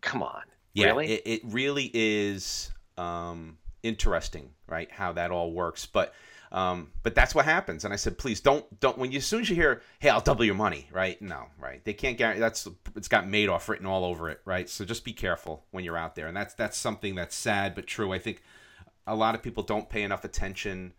[0.00, 0.42] Come on,
[0.72, 1.12] yeah, really?
[1.12, 4.90] It, it really is um, interesting, right?
[4.90, 6.12] How that all works, but.
[6.52, 7.84] Um, but that's what happens.
[7.84, 8.96] And I said, please don't, don't.
[8.96, 11.20] When you, as soon as you hear, "Hey, I'll double your money," right?
[11.20, 11.84] No, right?
[11.84, 12.38] They can't guarantee.
[12.38, 14.70] That's it's got Madoff written all over it, right?
[14.70, 16.28] So just be careful when you're out there.
[16.28, 18.12] And that's that's something that's sad but true.
[18.12, 18.42] I think
[19.06, 20.92] a lot of people don't pay enough attention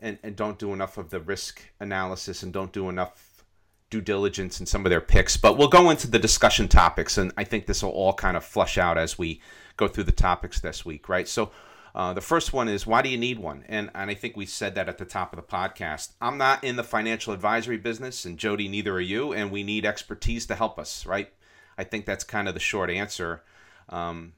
[0.00, 3.44] and, and don't do enough of the risk analysis and don't do enough
[3.90, 5.36] due diligence in some of their picks.
[5.36, 8.44] But we'll go into the discussion topics, and I think this will all kind of
[8.44, 9.40] flush out as we
[9.76, 11.28] go through the topics this week, right?
[11.28, 11.50] So,
[11.94, 13.64] uh, the first one is why do you need one?
[13.68, 16.14] And and I think we said that at the top of the podcast.
[16.20, 19.86] I'm not in the financial advisory business, and Jody, neither are you, and we need
[19.86, 21.32] expertise to help us, right?
[21.78, 23.42] I think that's kind of the short answer.
[23.88, 24.32] Um,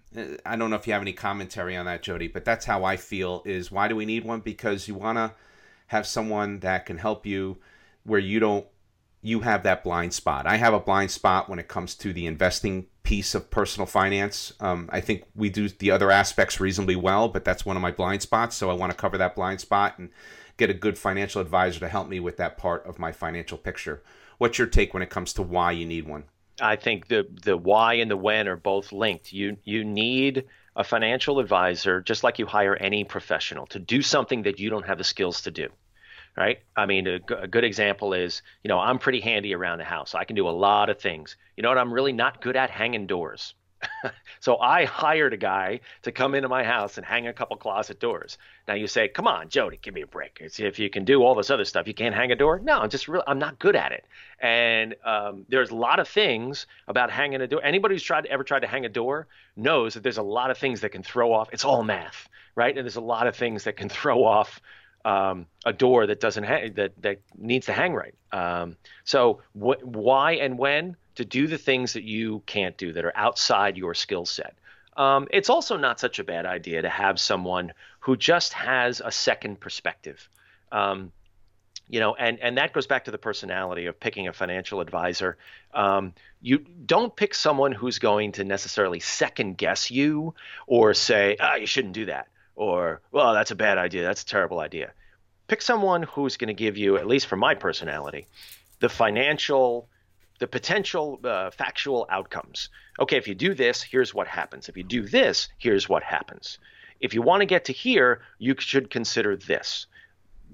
[0.44, 2.96] I don't know if you have any commentary on that, Jody, but that's how I
[2.96, 3.42] feel.
[3.44, 4.40] Is why do we need one?
[4.40, 5.32] Because you want to
[5.88, 7.58] have someone that can help you
[8.04, 8.66] where you don't
[9.22, 10.46] you have that blind spot.
[10.46, 14.52] I have a blind spot when it comes to the investing piece of personal finance.
[14.60, 17.90] Um, I think we do the other aspects reasonably well, but that's one of my
[17.90, 18.56] blind spots.
[18.56, 20.10] So I want to cover that blind spot and
[20.56, 24.02] get a good financial advisor to help me with that part of my financial picture.
[24.38, 26.24] What's your take when it comes to why you need one?
[26.60, 29.32] I think the the why and the when are both linked.
[29.32, 34.42] You you need a financial advisor, just like you hire any professional, to do something
[34.42, 35.68] that you don't have the skills to do.
[36.36, 36.58] Right?
[36.76, 40.14] I mean, a, a good example is, you know, I'm pretty handy around the house.
[40.14, 41.36] I can do a lot of things.
[41.56, 42.68] You know what I'm really not good at?
[42.68, 43.54] Hanging doors.
[44.40, 48.00] so I hired a guy to come into my house and hang a couple closet
[48.00, 48.38] doors.
[48.66, 50.38] Now you say, "Come on, Jody, give me a break.
[50.40, 52.90] If you can do all this other stuff, you can't hang a door." No, I'm
[52.90, 53.22] just real.
[53.26, 54.04] I'm not good at it.
[54.40, 57.60] And um, there's a lot of things about hanging a door.
[57.62, 60.58] Anybody who's tried ever tried to hang a door knows that there's a lot of
[60.58, 61.48] things that can throw off.
[61.52, 62.76] It's all math, right?
[62.76, 64.60] And there's a lot of things that can throw off
[65.04, 68.14] um, a door that doesn't hang that that needs to hang right.
[68.32, 73.04] Um, so wh- why and when to do the things that you can't do that
[73.04, 74.54] are outside your skill set.
[74.96, 79.10] Um, it's also not such a bad idea to have someone who just has a
[79.10, 80.28] second perspective.
[80.72, 81.12] Um,
[81.88, 85.36] you know, and and that goes back to the personality of picking a financial advisor.
[85.72, 90.34] Um, you don't pick someone who's going to necessarily second guess you
[90.66, 92.26] or say, ah, you shouldn't do that,
[92.56, 94.92] or well, that's a bad idea, that's a terrible idea.
[95.46, 98.26] Pick someone who's going to give you, at least for my personality,
[98.80, 99.88] the financial
[100.38, 102.68] the potential uh, factual outcomes.
[102.98, 104.68] Okay, if you do this, here's what happens.
[104.68, 106.58] If you do this, here's what happens.
[107.00, 109.86] If you want to get to here, you should consider this.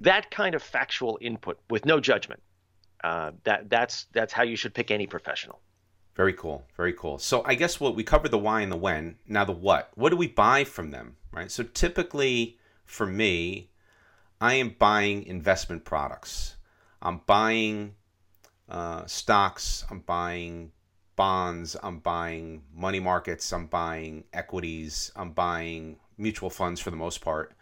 [0.01, 2.43] That kind of factual input with no judgment.
[3.03, 5.61] Uh, that that's that's how you should pick any professional.
[6.15, 6.65] Very cool.
[6.77, 7.19] Very cool.
[7.19, 9.17] So I guess what we covered the why and the when.
[9.27, 9.91] Now the what.
[9.95, 11.17] What do we buy from them?
[11.33, 11.51] Right.
[11.51, 13.71] So typically for me,
[14.41, 16.57] I am buying investment products.
[17.01, 17.95] I'm buying
[18.69, 20.73] uh, stocks, I'm buying
[21.17, 27.21] bonds, I'm buying money markets, I'm buying equities, I'm buying mutual funds for the most
[27.21, 27.53] part.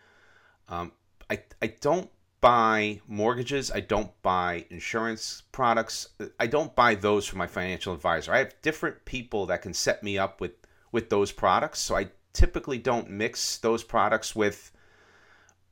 [0.68, 0.92] Um,
[1.28, 2.10] I, I don't
[2.40, 6.08] buy mortgages, I don't buy insurance products,
[6.38, 8.32] I don't buy those from my financial advisor.
[8.32, 10.52] I have different people that can set me up with,
[10.92, 14.72] with those products, so I typically don't mix those products with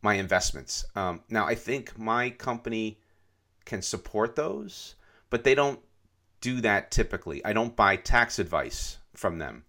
[0.03, 0.85] my investments.
[0.95, 3.01] Um, now, I think my company
[3.65, 4.95] can support those
[5.31, 5.81] but they don't
[6.41, 7.45] do that typically.
[7.45, 9.65] I don't buy tax advice from them.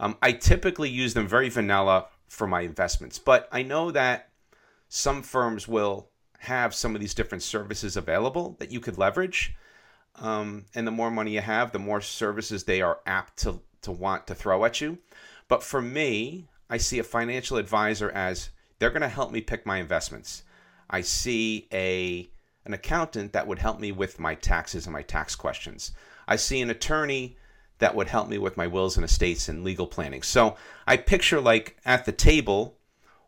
[0.00, 4.30] Um, I typically use them very vanilla for my investments, but I know that
[4.88, 9.54] some firms will have some of these different services available that you could leverage.
[10.16, 13.92] Um, and the more money you have, the more services they are apt to, to
[13.92, 14.98] want to throw at you.
[15.48, 19.66] But for me, I see a financial advisor as they're going to help me pick
[19.66, 20.44] my investments.
[20.88, 22.28] I see a
[22.64, 25.92] an accountant that would help me with my taxes and my tax questions.
[26.26, 27.36] I see an attorney
[27.78, 30.22] that would help me with my wills and estates and legal planning.
[30.22, 32.78] So I picture like at the table,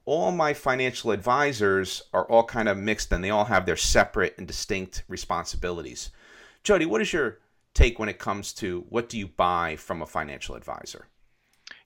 [0.04, 4.34] all my financial advisors are all kind of mixed and they all have their separate
[4.38, 6.10] and distinct responsibilities.
[6.62, 7.38] Jody, what is your
[7.74, 11.08] take when it comes to what do you buy from a financial advisor?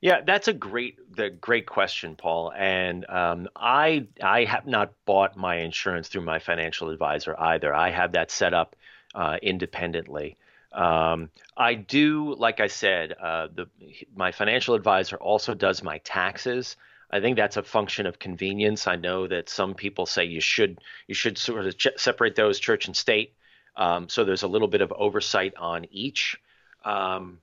[0.01, 2.53] Yeah, that's a great the great question, Paul.
[2.57, 7.75] And um, I I have not bought my insurance through my financial advisor either.
[7.75, 8.77] I have that set up
[9.15, 10.37] uh, independently.
[10.73, 13.67] Um, I do, like I said, uh, the
[14.15, 16.77] my financial advisor also does my taxes.
[17.11, 18.87] I think that's a function of convenience.
[18.87, 22.59] I know that some people say you should you should sort of ch- separate those
[22.59, 23.35] church and state.
[23.77, 26.39] Um, so there's a little bit of oversight on each.
[26.85, 27.41] Um,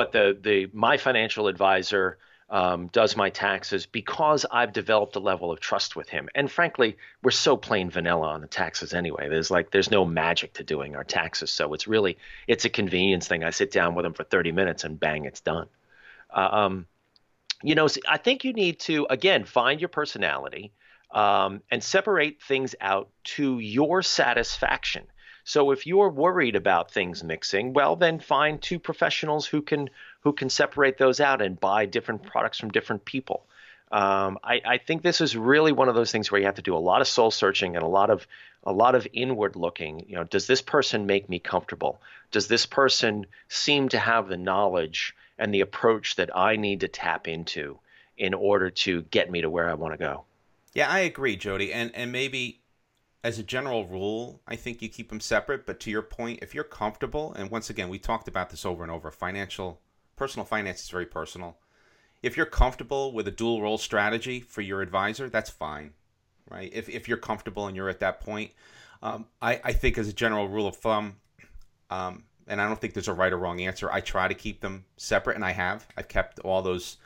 [0.00, 2.16] but the the my financial advisor
[2.48, 6.30] um, does my taxes because I've developed a level of trust with him.
[6.34, 9.28] And frankly, we're so plain vanilla on the taxes anyway.
[9.28, 13.28] There's like there's no magic to doing our taxes, so it's really it's a convenience
[13.28, 13.44] thing.
[13.44, 15.68] I sit down with him for 30 minutes and bang, it's done.
[16.34, 16.86] Uh, um,
[17.62, 20.72] you know, I think you need to again find your personality
[21.10, 25.06] um, and separate things out to your satisfaction.
[25.50, 30.32] So if you're worried about things mixing, well, then find two professionals who can who
[30.32, 33.44] can separate those out and buy different products from different people.
[33.90, 36.62] Um, I, I, think this is really one of those things where you have to
[36.62, 38.28] do a lot of soul searching and a lot of
[38.62, 40.04] a lot of inward looking.
[40.06, 42.00] You know, does this person make me comfortable?
[42.30, 46.88] Does this person seem to have the knowledge and the approach that I need to
[46.88, 47.80] tap into
[48.16, 50.22] in order to get me to where I want to go?
[50.74, 51.72] Yeah, I agree, Jody.
[51.72, 52.60] And and maybe
[53.22, 55.66] as a general rule, I think you keep them separate.
[55.66, 58.82] But to your point, if you're comfortable, and once again, we talked about this over
[58.82, 59.80] and over, financial,
[60.16, 61.58] personal finance is very personal.
[62.22, 65.92] If you're comfortable with a dual role strategy for your advisor, that's fine,
[66.50, 66.70] right?
[66.72, 68.52] If, if you're comfortable and you're at that point,
[69.02, 71.16] um, I, I think as a general rule of thumb,
[71.88, 74.60] um, and I don't think there's a right or wrong answer, I try to keep
[74.60, 75.86] them separate, and I have.
[75.96, 76.98] I've kept all those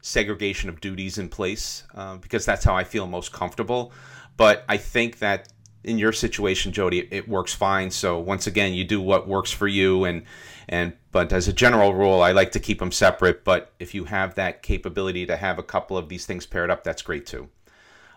[0.00, 3.92] segregation of duties in place uh, because that's how I feel most comfortable.
[4.36, 5.48] But I think that
[5.84, 7.90] in your situation, Jody, it works fine.
[7.90, 10.24] So once again, you do what works for you, and
[10.68, 13.44] and but as a general rule, I like to keep them separate.
[13.44, 16.84] But if you have that capability to have a couple of these things paired up,
[16.84, 17.48] that's great too.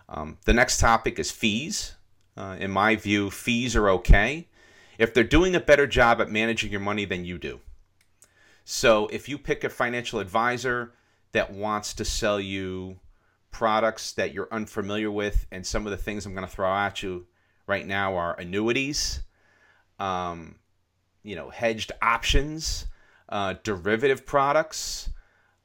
[0.08, 1.94] Um, the next topic is fees.
[2.36, 4.46] Uh, in my view, fees are okay
[4.98, 7.60] if they're doing a better job at managing your money than you do.
[8.64, 10.92] So if you pick a financial advisor
[11.32, 12.98] that wants to sell you
[13.50, 17.02] products that you're unfamiliar with, and some of the things I'm going to throw at
[17.02, 17.26] you
[17.66, 19.22] right now are annuities,
[19.98, 20.56] um,
[21.22, 22.86] you know, hedged options,
[23.28, 25.10] uh, derivative products.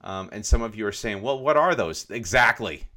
[0.02, 2.88] Um, and some of you are saying, well, what are those exactly?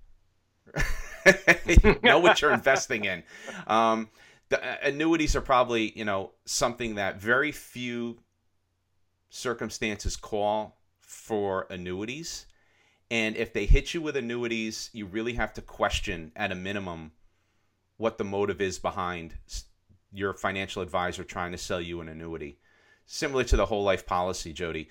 [2.02, 3.22] know what you're investing in.
[3.66, 4.08] Um,
[4.48, 8.18] the uh, annuities are probably, you know, something that very few
[9.30, 12.46] circumstances call for annuities.
[13.10, 17.12] And if they hit you with annuities, you really have to question at a minimum
[17.96, 19.34] what the motive is behind
[20.12, 22.58] your financial advisor trying to sell you an annuity.
[23.06, 24.88] Similar to the whole life policy, Jody.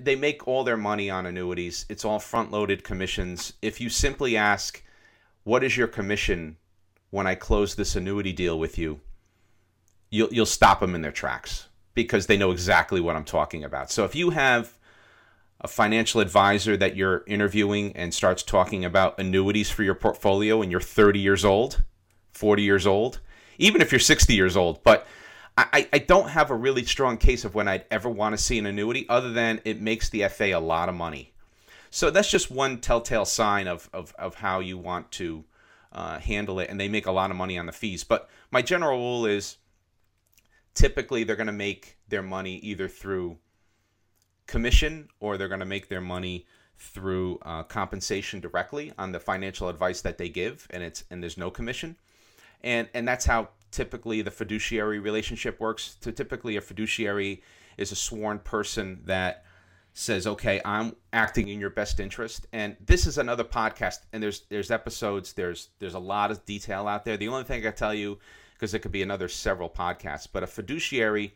[0.00, 1.84] They make all their money on annuities.
[1.88, 3.54] It's all front loaded commissions.
[3.62, 4.82] If you simply ask,
[5.44, 6.56] What is your commission
[7.10, 9.00] when I close this annuity deal with you?
[10.10, 13.90] You'll, you'll stop them in their tracks because they know exactly what I'm talking about.
[13.90, 14.78] So if you have
[15.64, 20.70] a financial advisor that you're interviewing and starts talking about annuities for your portfolio and
[20.70, 21.82] you're 30 years old,
[22.32, 23.20] 40 years old,
[23.56, 24.84] even if you're 60 years old.
[24.84, 25.06] But
[25.56, 28.58] I, I don't have a really strong case of when I'd ever want to see
[28.58, 31.32] an annuity other than it makes the FA a lot of money.
[31.90, 35.44] So that's just one telltale sign of, of, of how you want to
[35.92, 36.68] uh, handle it.
[36.68, 38.04] And they make a lot of money on the fees.
[38.04, 39.56] But my general rule is
[40.74, 43.38] typically they're going to make their money either through
[44.46, 49.68] commission or they're going to make their money through uh, compensation directly on the financial
[49.68, 51.96] advice that they give and it's and there's no commission
[52.64, 55.96] and and that's how typically the fiduciary relationship works.
[56.00, 57.42] So typically, a fiduciary
[57.76, 59.44] is a sworn person that
[59.92, 64.42] says, "Okay, I'm acting in your best interest." And this is another podcast, and there's
[64.48, 67.16] there's episodes, there's there's a lot of detail out there.
[67.16, 68.18] The only thing I tell you,
[68.54, 71.34] because it could be another several podcasts, but a fiduciary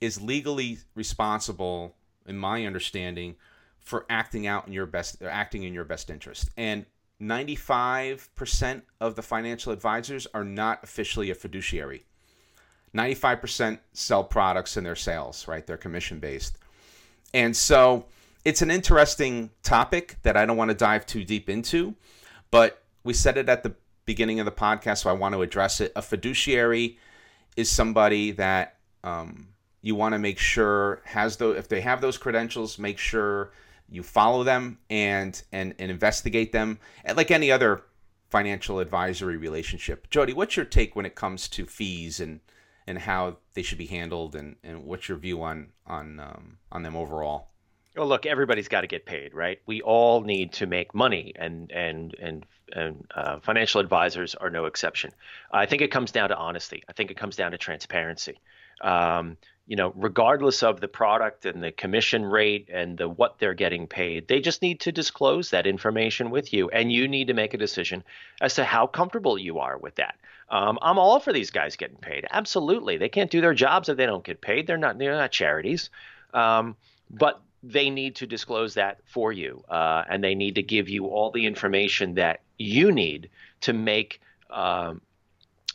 [0.00, 1.94] is legally responsible,
[2.26, 3.36] in my understanding,
[3.80, 6.50] for acting out in your best, acting in your best interest.
[6.56, 6.86] And
[7.20, 12.04] 95% of the financial advisors are not officially a fiduciary.
[12.94, 15.66] 95% sell products in their sales, right?
[15.66, 16.58] They're commission based.
[17.32, 18.06] And so
[18.44, 21.94] it's an interesting topic that I don't want to dive too deep into,
[22.50, 23.74] but we said it at the
[24.06, 25.92] beginning of the podcast, so I want to address it.
[25.94, 26.98] A fiduciary
[27.56, 29.48] is somebody that um,
[29.82, 33.52] you want to make sure has those, if they have those credentials, make sure
[33.88, 36.78] you follow them and and and investigate them
[37.14, 37.82] like any other
[38.28, 40.08] financial advisory relationship.
[40.10, 42.40] Jody, what's your take when it comes to fees and
[42.86, 46.82] and how they should be handled and and what's your view on on um, on
[46.82, 47.48] them overall?
[47.96, 49.60] Well, look, everybody's got to get paid, right?
[49.66, 54.66] We all need to make money, and and and and uh, financial advisors are no
[54.66, 55.10] exception.
[55.52, 56.84] I think it comes down to honesty.
[56.88, 58.38] I think it comes down to transparency.
[58.80, 59.36] Um,
[59.70, 63.86] you know, regardless of the product and the commission rate and the what they're getting
[63.86, 67.54] paid, they just need to disclose that information with you, and you need to make
[67.54, 68.02] a decision
[68.40, 70.16] as to how comfortable you are with that.
[70.48, 72.26] Um, I'm all for these guys getting paid.
[72.32, 74.66] Absolutely, they can't do their jobs if they don't get paid.
[74.66, 75.90] They're not they're not charities,
[76.34, 76.74] um,
[77.08, 81.06] but they need to disclose that for you, uh, and they need to give you
[81.06, 83.30] all the information that you need
[83.60, 85.00] to make um,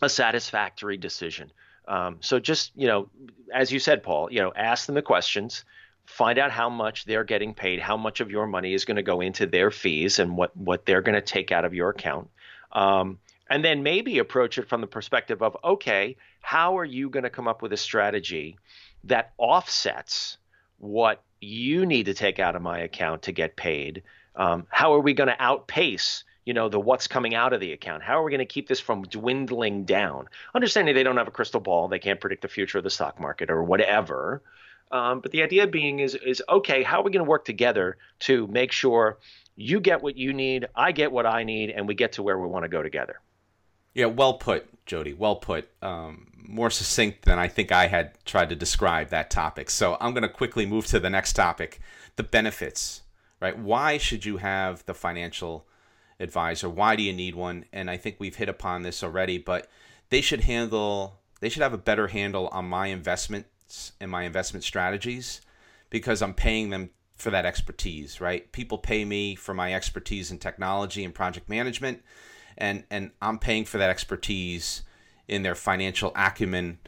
[0.02, 1.50] a satisfactory decision.
[1.88, 3.10] Um, so just you know,
[3.54, 5.64] as you said, Paul, you know, ask them the questions,
[6.06, 9.04] find out how much they're getting paid, how much of your money is going to
[9.04, 12.30] go into their fees, and what what they're going to take out of your account.
[12.72, 13.20] Um,
[13.50, 17.30] and then maybe approach it from the perspective of, okay, how are you going to
[17.30, 18.58] come up with a strategy
[19.04, 20.38] that offsets
[20.80, 24.04] what you need to take out of my account to get paid?
[24.36, 27.74] Um, how are we going to outpace you know the what's coming out of the
[27.74, 28.04] account?
[28.04, 30.28] How are we going to keep this from dwindling down?
[30.54, 33.20] Understanding they don't have a crystal ball they can't predict the future of the stock
[33.20, 34.42] market or whatever
[34.92, 37.98] um, but the idea being is is okay how are we going to work together
[38.20, 39.18] to make sure
[39.56, 42.38] you get what you need i get what i need and we get to where
[42.38, 43.20] we want to go together?
[43.94, 48.50] Yeah well put jody well put um, more succinct than i think i had tried
[48.50, 49.70] to describe that topic.
[49.70, 51.80] So i'm going to quickly move to the next topic
[52.16, 53.02] the benefits
[53.42, 53.58] right?
[53.60, 55.68] Why should you have the financial
[56.20, 56.70] advisor.
[56.70, 57.66] Why do you need one?
[57.74, 59.68] And I think we've hit upon this already, but
[60.10, 64.64] they should handle they should have a better handle on my investments and my investment
[64.64, 65.42] strategies
[65.90, 68.50] because I'm paying them for that expertise, right?
[68.52, 72.02] People pay me for my expertise in technology and project management
[72.58, 74.84] and and I'm paying for that expertise
[75.28, 76.80] in their financial acumen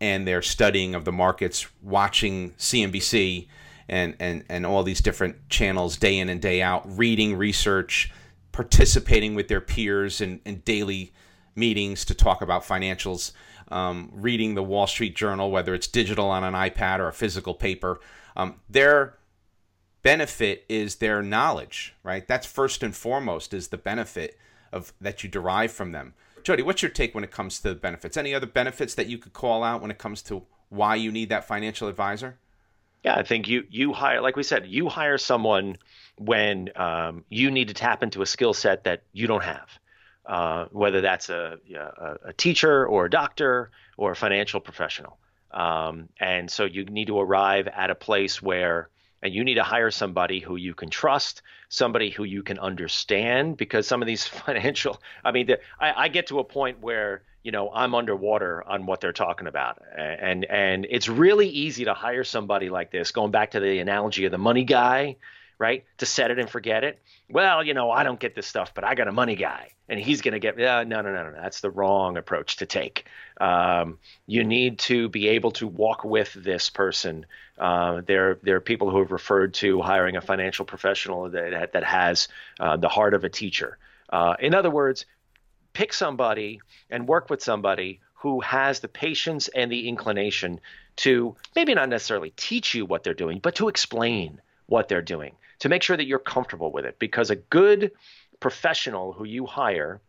[0.00, 3.48] and their studying of the markets, watching CNBC
[3.88, 8.12] and, and, and all these different channels day in and day out, reading research,
[8.58, 11.12] participating with their peers in, in daily
[11.54, 13.30] meetings to talk about financials,
[13.68, 17.54] um, reading the Wall Street Journal, whether it's digital on an iPad or a physical
[17.54, 18.00] paper.
[18.36, 19.16] Um, their
[20.02, 22.26] benefit is their knowledge, right?
[22.26, 24.36] That's first and foremost is the benefit
[24.72, 26.14] of that you derive from them.
[26.42, 28.16] Jody, what's your take when it comes to the benefits?
[28.16, 31.28] Any other benefits that you could call out when it comes to why you need
[31.28, 32.38] that financial advisor?
[33.04, 35.76] Yeah, I think you you hire, like we said, you hire someone
[36.16, 39.68] when um, you need to tap into a skill set that you don't have.
[40.26, 45.16] Uh, whether that's a, a, a, teacher or a doctor or a financial professional.
[45.50, 48.90] Um, and so you need to arrive at a place where,
[49.22, 53.56] and you need to hire somebody who you can trust, somebody who you can understand,
[53.56, 57.22] because some of these financial, I mean, the, I, I get to a point where
[57.44, 59.80] you know i'm underwater on what they're talking about.
[59.96, 64.24] And and it's really easy to hire somebody like this going back to the analogy
[64.24, 65.16] of the money guy
[65.58, 67.00] right to set it and forget it?
[67.30, 69.98] Well you know i don't get this stuff but i got a money guy and
[69.98, 73.06] he's going to get uh, no no no no that's the wrong approach to take.
[73.40, 77.26] Um, you need to be able to walk with this person.
[77.58, 81.84] Uh, there there are people who have referred to hiring a financial professional that that
[81.84, 82.28] has
[82.60, 83.78] uh, the heart of a teacher.
[84.10, 85.06] Uh, in other words
[85.74, 90.58] pick somebody and work with somebody who has the patience and the inclination
[90.96, 95.36] to maybe not necessarily teach you what they're doing, but to explain what they're doing,
[95.60, 96.98] to make sure that you're comfortable with it.
[96.98, 97.92] Because a good
[98.40, 100.00] professional who you hire,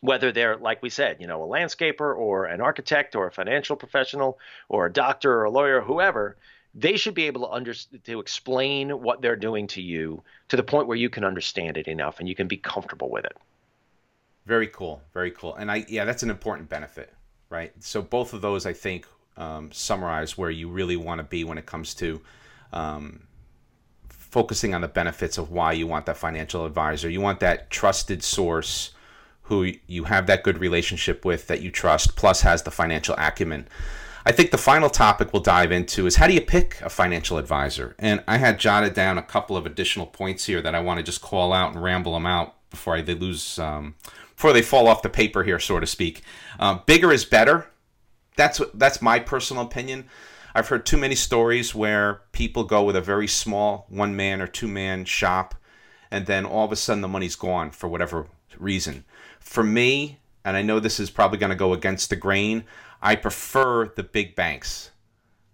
[0.00, 3.76] whether they're, like we said, you know, a landscaper or an architect or a financial
[3.76, 4.38] professional
[4.68, 6.36] or a doctor or a lawyer, or whoever,
[6.74, 10.62] they should be able to under, to explain what they're doing to you to the
[10.62, 13.36] point where you can understand it enough and you can be comfortable with it.
[14.46, 15.54] Very cool, very cool.
[15.54, 17.12] And I yeah, that's an important benefit,
[17.50, 17.72] right?
[17.80, 21.58] So both of those I think um, summarize where you really want to be when
[21.58, 22.20] it comes to
[22.72, 23.24] um,
[24.30, 27.08] focusing on the benefits of why you want that financial advisor.
[27.08, 28.92] You want that trusted source
[29.42, 33.66] who you have that good relationship with that you trust, plus has the financial acumen.
[34.24, 37.38] I think the final topic we'll dive into is how do you pick a financial
[37.38, 37.96] advisor?
[37.98, 41.02] And I had jotted down a couple of additional points here that I want to
[41.02, 43.96] just call out and ramble them out before they lose um,
[44.36, 46.22] before they fall off the paper here, so to speak.
[46.58, 47.70] Um, bigger is better.
[48.36, 50.08] That's what, that's my personal opinion.
[50.54, 54.46] I've heard too many stories where people go with a very small one man or
[54.46, 55.54] two man shop,
[56.10, 58.26] and then all of a sudden the money's gone for whatever
[58.58, 59.04] reason.
[59.38, 62.64] For me, and I know this is probably going to go against the grain,
[63.02, 64.90] I prefer the big banks.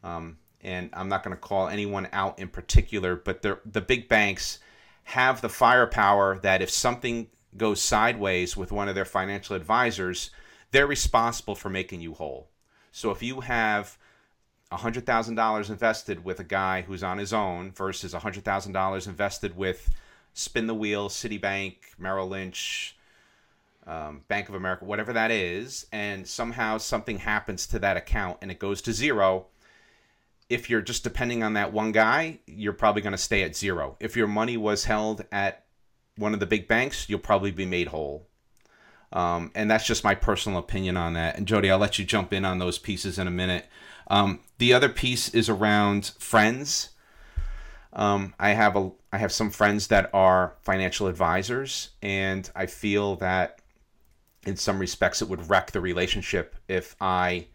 [0.02, 4.58] Um, and I'm not going to call anyone out in particular, but the big banks
[5.04, 10.30] have the firepower that if something goes sideways with one of their financial advisors,
[10.72, 12.48] they're responsible for making you whole.
[12.90, 13.96] So if you have
[14.72, 19.90] $100,000 invested with a guy who's on his own versus $100,000 invested with
[20.34, 22.96] Spin the Wheel, Citibank, Merrill Lynch,
[23.86, 28.50] um, Bank of America, whatever that is, and somehow something happens to that account and
[28.50, 29.46] it goes to zero,
[30.48, 33.96] if you're just depending on that one guy, you're probably going to stay at zero.
[34.00, 35.64] If your money was held at
[36.16, 38.26] one of the big banks, you'll probably be made whole.
[39.12, 41.36] Um, and that's just my personal opinion on that.
[41.36, 43.66] And Jody, I'll let you jump in on those pieces in a minute.
[44.08, 46.90] Um, the other piece is around friends.
[47.92, 53.16] Um, I have a I have some friends that are financial advisors, and I feel
[53.16, 53.60] that
[54.44, 57.46] in some respects it would wreck the relationship if I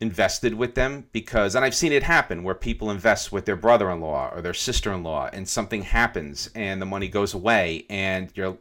[0.00, 4.32] invested with them because and I've seen it happen where people invest with their brother-in-law
[4.34, 8.58] or their sister-in-law and something happens and the money goes away and you're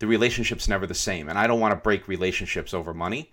[0.00, 3.30] the relationship's never the same and I don't want to break relationships over money.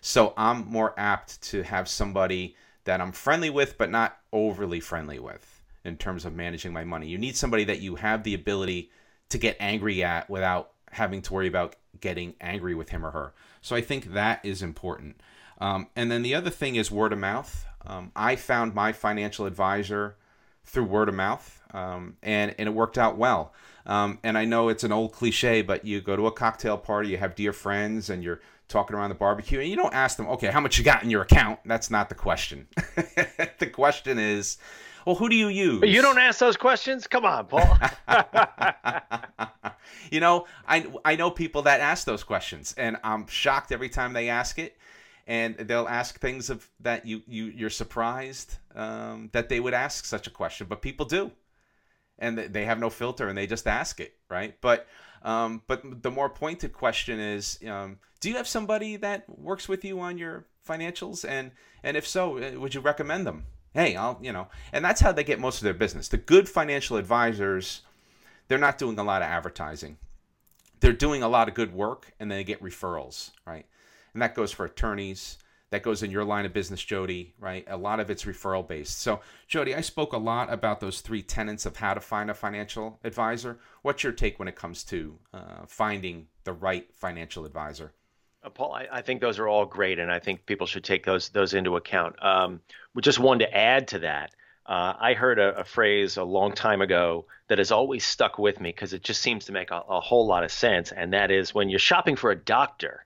[0.00, 5.18] So I'm more apt to have somebody that I'm friendly with but not overly friendly
[5.18, 7.06] with in terms of managing my money.
[7.08, 8.90] You need somebody that you have the ability
[9.28, 13.32] to get angry at without having to worry about getting angry with him or her.
[13.60, 15.20] So I think that is important.
[15.58, 17.66] Um, and then the other thing is word of mouth.
[17.86, 20.16] Um, I found my financial advisor
[20.64, 23.54] through word of mouth, um, and and it worked out well.
[23.86, 27.10] Um, and I know it's an old cliche, but you go to a cocktail party,
[27.10, 30.26] you have dear friends, and you're talking around the barbecue, and you don't ask them,
[30.28, 31.60] okay, how much you got in your account?
[31.64, 32.68] That's not the question.
[33.58, 34.58] the question is,
[35.04, 35.82] well, who do you use?
[35.84, 37.06] You don't ask those questions.
[37.06, 37.78] Come on, Paul.
[40.10, 44.12] you know, I I know people that ask those questions, and I'm shocked every time
[44.12, 44.76] they ask it
[45.26, 50.04] and they'll ask things of that you you you're surprised um, that they would ask
[50.04, 51.32] such a question, but people do,
[52.18, 54.54] and they have no filter and they just ask it, right?
[54.60, 54.86] But
[55.22, 59.84] Um, but the more pointed question is, um, do you have somebody that works with
[59.84, 61.28] you on your financials?
[61.28, 61.52] And
[61.82, 63.44] and if so, uh, would you recommend them?
[63.72, 66.08] Hey, I'll you know, and that's how they get most of their business.
[66.08, 67.82] The good financial advisors,
[68.48, 69.98] they're not doing a lot of advertising.
[70.80, 73.66] They're doing a lot of good work, and they get referrals, right?
[74.12, 75.38] And that goes for attorneys
[75.76, 77.62] that goes in your line of business, Jody, right?
[77.68, 78.98] A lot of it's referral based.
[78.98, 82.34] So, Jody, I spoke a lot about those three tenets of how to find a
[82.34, 83.58] financial advisor.
[83.82, 87.92] What's your take when it comes to uh, finding the right financial advisor?
[88.42, 91.04] Uh, Paul, I, I, think those are all great, and I think people should take
[91.04, 92.16] those those into account.
[92.24, 92.62] Um,
[93.02, 94.30] just one to add to that.
[94.64, 98.60] Uh, I heard a, a, phrase a long time ago that has always stuck with
[98.60, 101.30] me because it just seems to make a, a whole lot of sense, and that
[101.30, 103.05] is when you're shopping for a doctor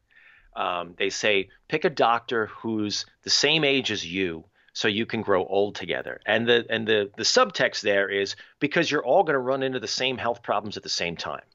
[0.60, 4.44] um, they say pick a doctor who's the same age as you
[4.74, 6.20] so you can grow old together.
[6.26, 9.80] And the and the the subtext there is because you're all going to run into
[9.80, 11.46] the same health problems at the same time,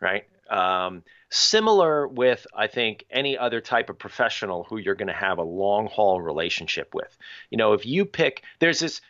[0.00, 0.24] right?
[0.50, 5.38] Um, similar with I think any other type of professional who you're going to have
[5.38, 7.16] a long haul relationship with.
[7.50, 9.00] You know, if you pick, there's this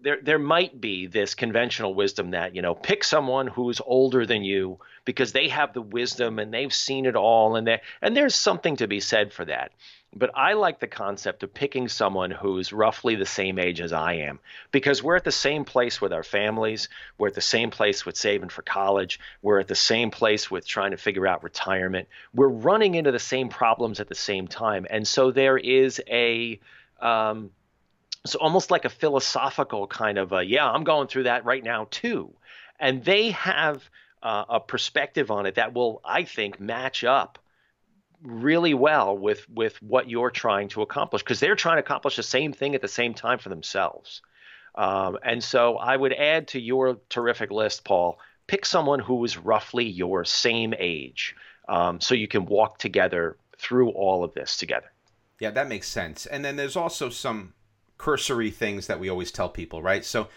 [0.00, 4.44] there there might be this conventional wisdom that you know pick someone who's older than
[4.44, 8.34] you because they have the wisdom and they've seen it all and they and there's
[8.34, 9.72] something to be said for that
[10.16, 14.14] but I like the concept of picking someone who's roughly the same age as I
[14.14, 14.38] am
[14.70, 16.88] because we're at the same place with our families.
[17.18, 19.18] We're at the same place with saving for college.
[19.42, 22.08] We're at the same place with trying to figure out retirement.
[22.32, 24.86] We're running into the same problems at the same time.
[24.88, 26.60] And so there is a,
[27.00, 27.50] um,
[28.24, 31.86] it's almost like a philosophical kind of a, yeah, I'm going through that right now
[31.90, 32.34] too.
[32.80, 33.88] And they have
[34.22, 37.38] uh, a perspective on it that will, I think, match up
[38.22, 42.22] really well with with what you're trying to accomplish because they're trying to accomplish the
[42.22, 44.22] same thing at the same time for themselves.
[44.74, 49.36] Um, and so I would add to your terrific list, Paul, pick someone who is
[49.36, 51.36] roughly your same age
[51.68, 54.90] um, so you can walk together through all of this together.
[55.38, 56.26] Yeah, that makes sense.
[56.26, 57.52] And then there's also some
[58.04, 60.04] cursory things that we always tell people, right?
[60.04, 60.28] So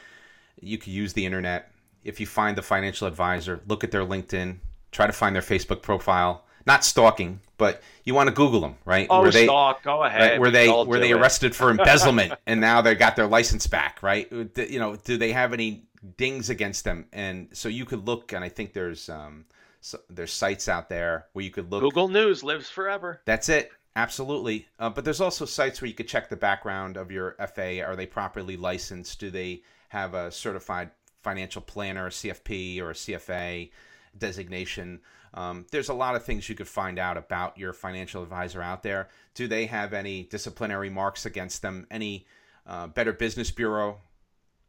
[0.61, 1.69] you could use the internet.
[2.01, 4.59] If you find the financial advisor, look at their LinkedIn,
[4.93, 6.45] try to find their Facebook profile.
[6.65, 9.07] Not stalking, but you want to Google them, right?
[9.09, 10.21] Oh, were they, stalk, go ahead.
[10.21, 14.01] Right, were they were they arrested for embezzlement and now they got their license back,
[14.01, 14.31] right?
[14.31, 15.83] You know, do they have any
[16.15, 17.05] dings against them?
[17.11, 19.45] And so you could look, and I think there's um,
[19.81, 21.81] so there's sites out there where you could look.
[21.81, 23.21] Google News lives forever.
[23.25, 23.71] That's it.
[23.97, 24.67] Absolutely.
[24.77, 27.83] Uh, but there's also sites where you could check the background of your FA.
[27.83, 29.19] Are they properly licensed?
[29.19, 30.91] Do they have a certified
[31.23, 33.71] financial planner, a CFP or a CFA
[34.15, 34.99] designation?
[35.33, 38.83] Um, there's a lot of things you could find out about your financial advisor out
[38.83, 39.09] there.
[39.33, 41.87] Do they have any disciplinary marks against them?
[41.89, 42.27] Any
[42.67, 43.97] uh, Better Business Bureau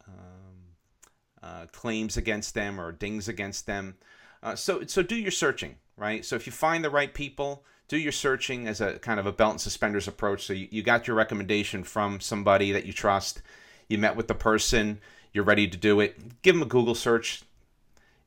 [0.07, 0.73] um,
[1.43, 3.95] uh, claims against them or dings against them?
[4.41, 6.25] Uh, so, so do your searching, right?
[6.25, 9.31] So if you find the right people, do your searching as a kind of a
[9.31, 10.45] belt and suspenders approach.
[10.45, 13.41] So you, you got your recommendation from somebody that you trust.
[13.89, 15.01] You met with the person.
[15.33, 16.41] You're ready to do it.
[16.43, 17.41] Give them a Google search.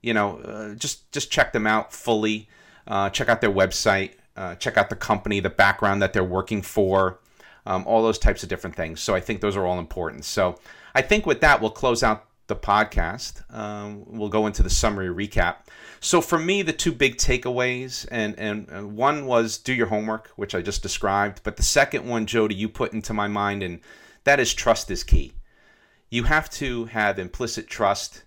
[0.02, 2.48] You know, uh, just just check them out fully.
[2.86, 4.14] Uh, check out their website.
[4.36, 7.20] Uh, check out the company, the background that they're working for.
[7.64, 9.00] Um, all those types of different things.
[9.00, 10.24] So I think those are all important.
[10.24, 10.58] So
[10.96, 13.42] I think with that, we'll close out the podcast.
[13.54, 15.56] Um, we'll go into the summary recap.
[16.00, 20.54] So for me, the two big takeaways, and, and, one was do your homework, which
[20.54, 21.42] I just described.
[21.44, 23.80] But the second one, Jody, you put into my mind, and
[24.24, 25.34] that is trust is key.
[26.10, 28.24] You have to have implicit trust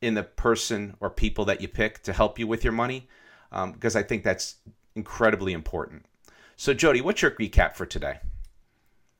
[0.00, 3.08] in the person or people that you pick to help you with your money,
[3.50, 4.56] um, because I think that's
[4.94, 6.04] incredibly important.
[6.56, 8.18] So, Jody, what's your recap for today?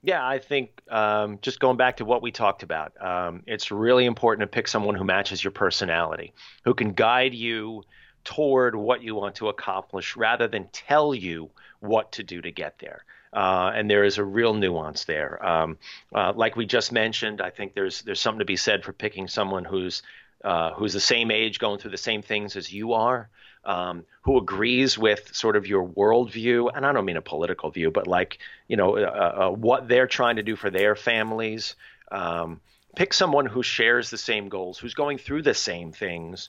[0.03, 4.07] Yeah, I think um, just going back to what we talked about, um, it's really
[4.07, 6.33] important to pick someone who matches your personality,
[6.65, 7.83] who can guide you
[8.23, 12.79] toward what you want to accomplish rather than tell you what to do to get
[12.79, 13.05] there.
[13.33, 15.45] Uh, and there is a real nuance there.
[15.45, 15.79] Um,
[16.15, 19.29] uh, like we just mentioned, I think there's there's something to be said for picking
[19.29, 20.03] someone who's
[20.45, 23.29] uh, who's the same age, going through the same things as you are,
[23.69, 27.91] um, who agrees with sort of your worldview, and I don't mean a political view,
[27.91, 31.77] but like you know uh, uh, uh, what they're trying to do for their families.
[32.11, 32.63] Um,
[32.97, 36.49] pick someone who shares the same goals, who's going through the same things,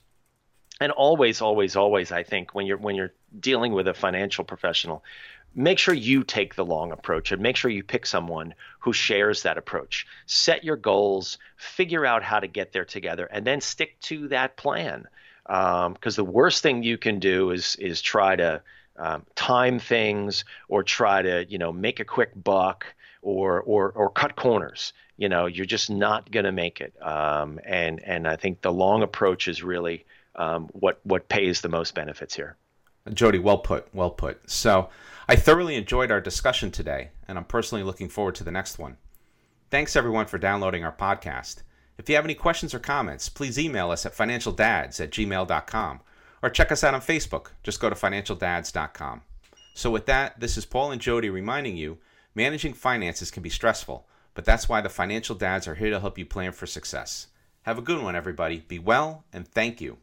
[0.79, 5.03] and always, always, always, I think when you're when you're dealing with a financial professional,
[5.53, 9.43] make sure you take the long approach and make sure you pick someone who shares
[9.43, 10.07] that approach.
[10.25, 14.55] Set your goals, figure out how to get there together, and then stick to that
[14.55, 15.05] plan.
[15.49, 18.61] Because um, the worst thing you can do is is try to
[18.97, 22.85] um, time things or try to you know make a quick buck
[23.23, 24.93] or or or cut corners.
[25.17, 26.93] You know, you're just not going to make it.
[27.01, 31.69] Um, and and I think the long approach is really um, what what pays the
[31.69, 32.55] most benefits here.
[33.11, 34.49] Jody, well put, well put.
[34.49, 34.89] So
[35.27, 38.97] I thoroughly enjoyed our discussion today, and I'm personally looking forward to the next one.
[39.71, 41.63] Thanks everyone for downloading our podcast.
[41.99, 45.99] If you have any questions or comments, please email us at financialdads at gmail.com
[46.41, 47.47] or check us out on Facebook.
[47.61, 49.21] Just go to financialdads.com.
[49.73, 51.97] So, with that, this is Paul and Jody reminding you
[52.33, 56.17] managing finances can be stressful, but that's why the financial dads are here to help
[56.17, 57.27] you plan for success.
[57.63, 58.63] Have a good one, everybody.
[58.65, 59.97] Be well, and thank you.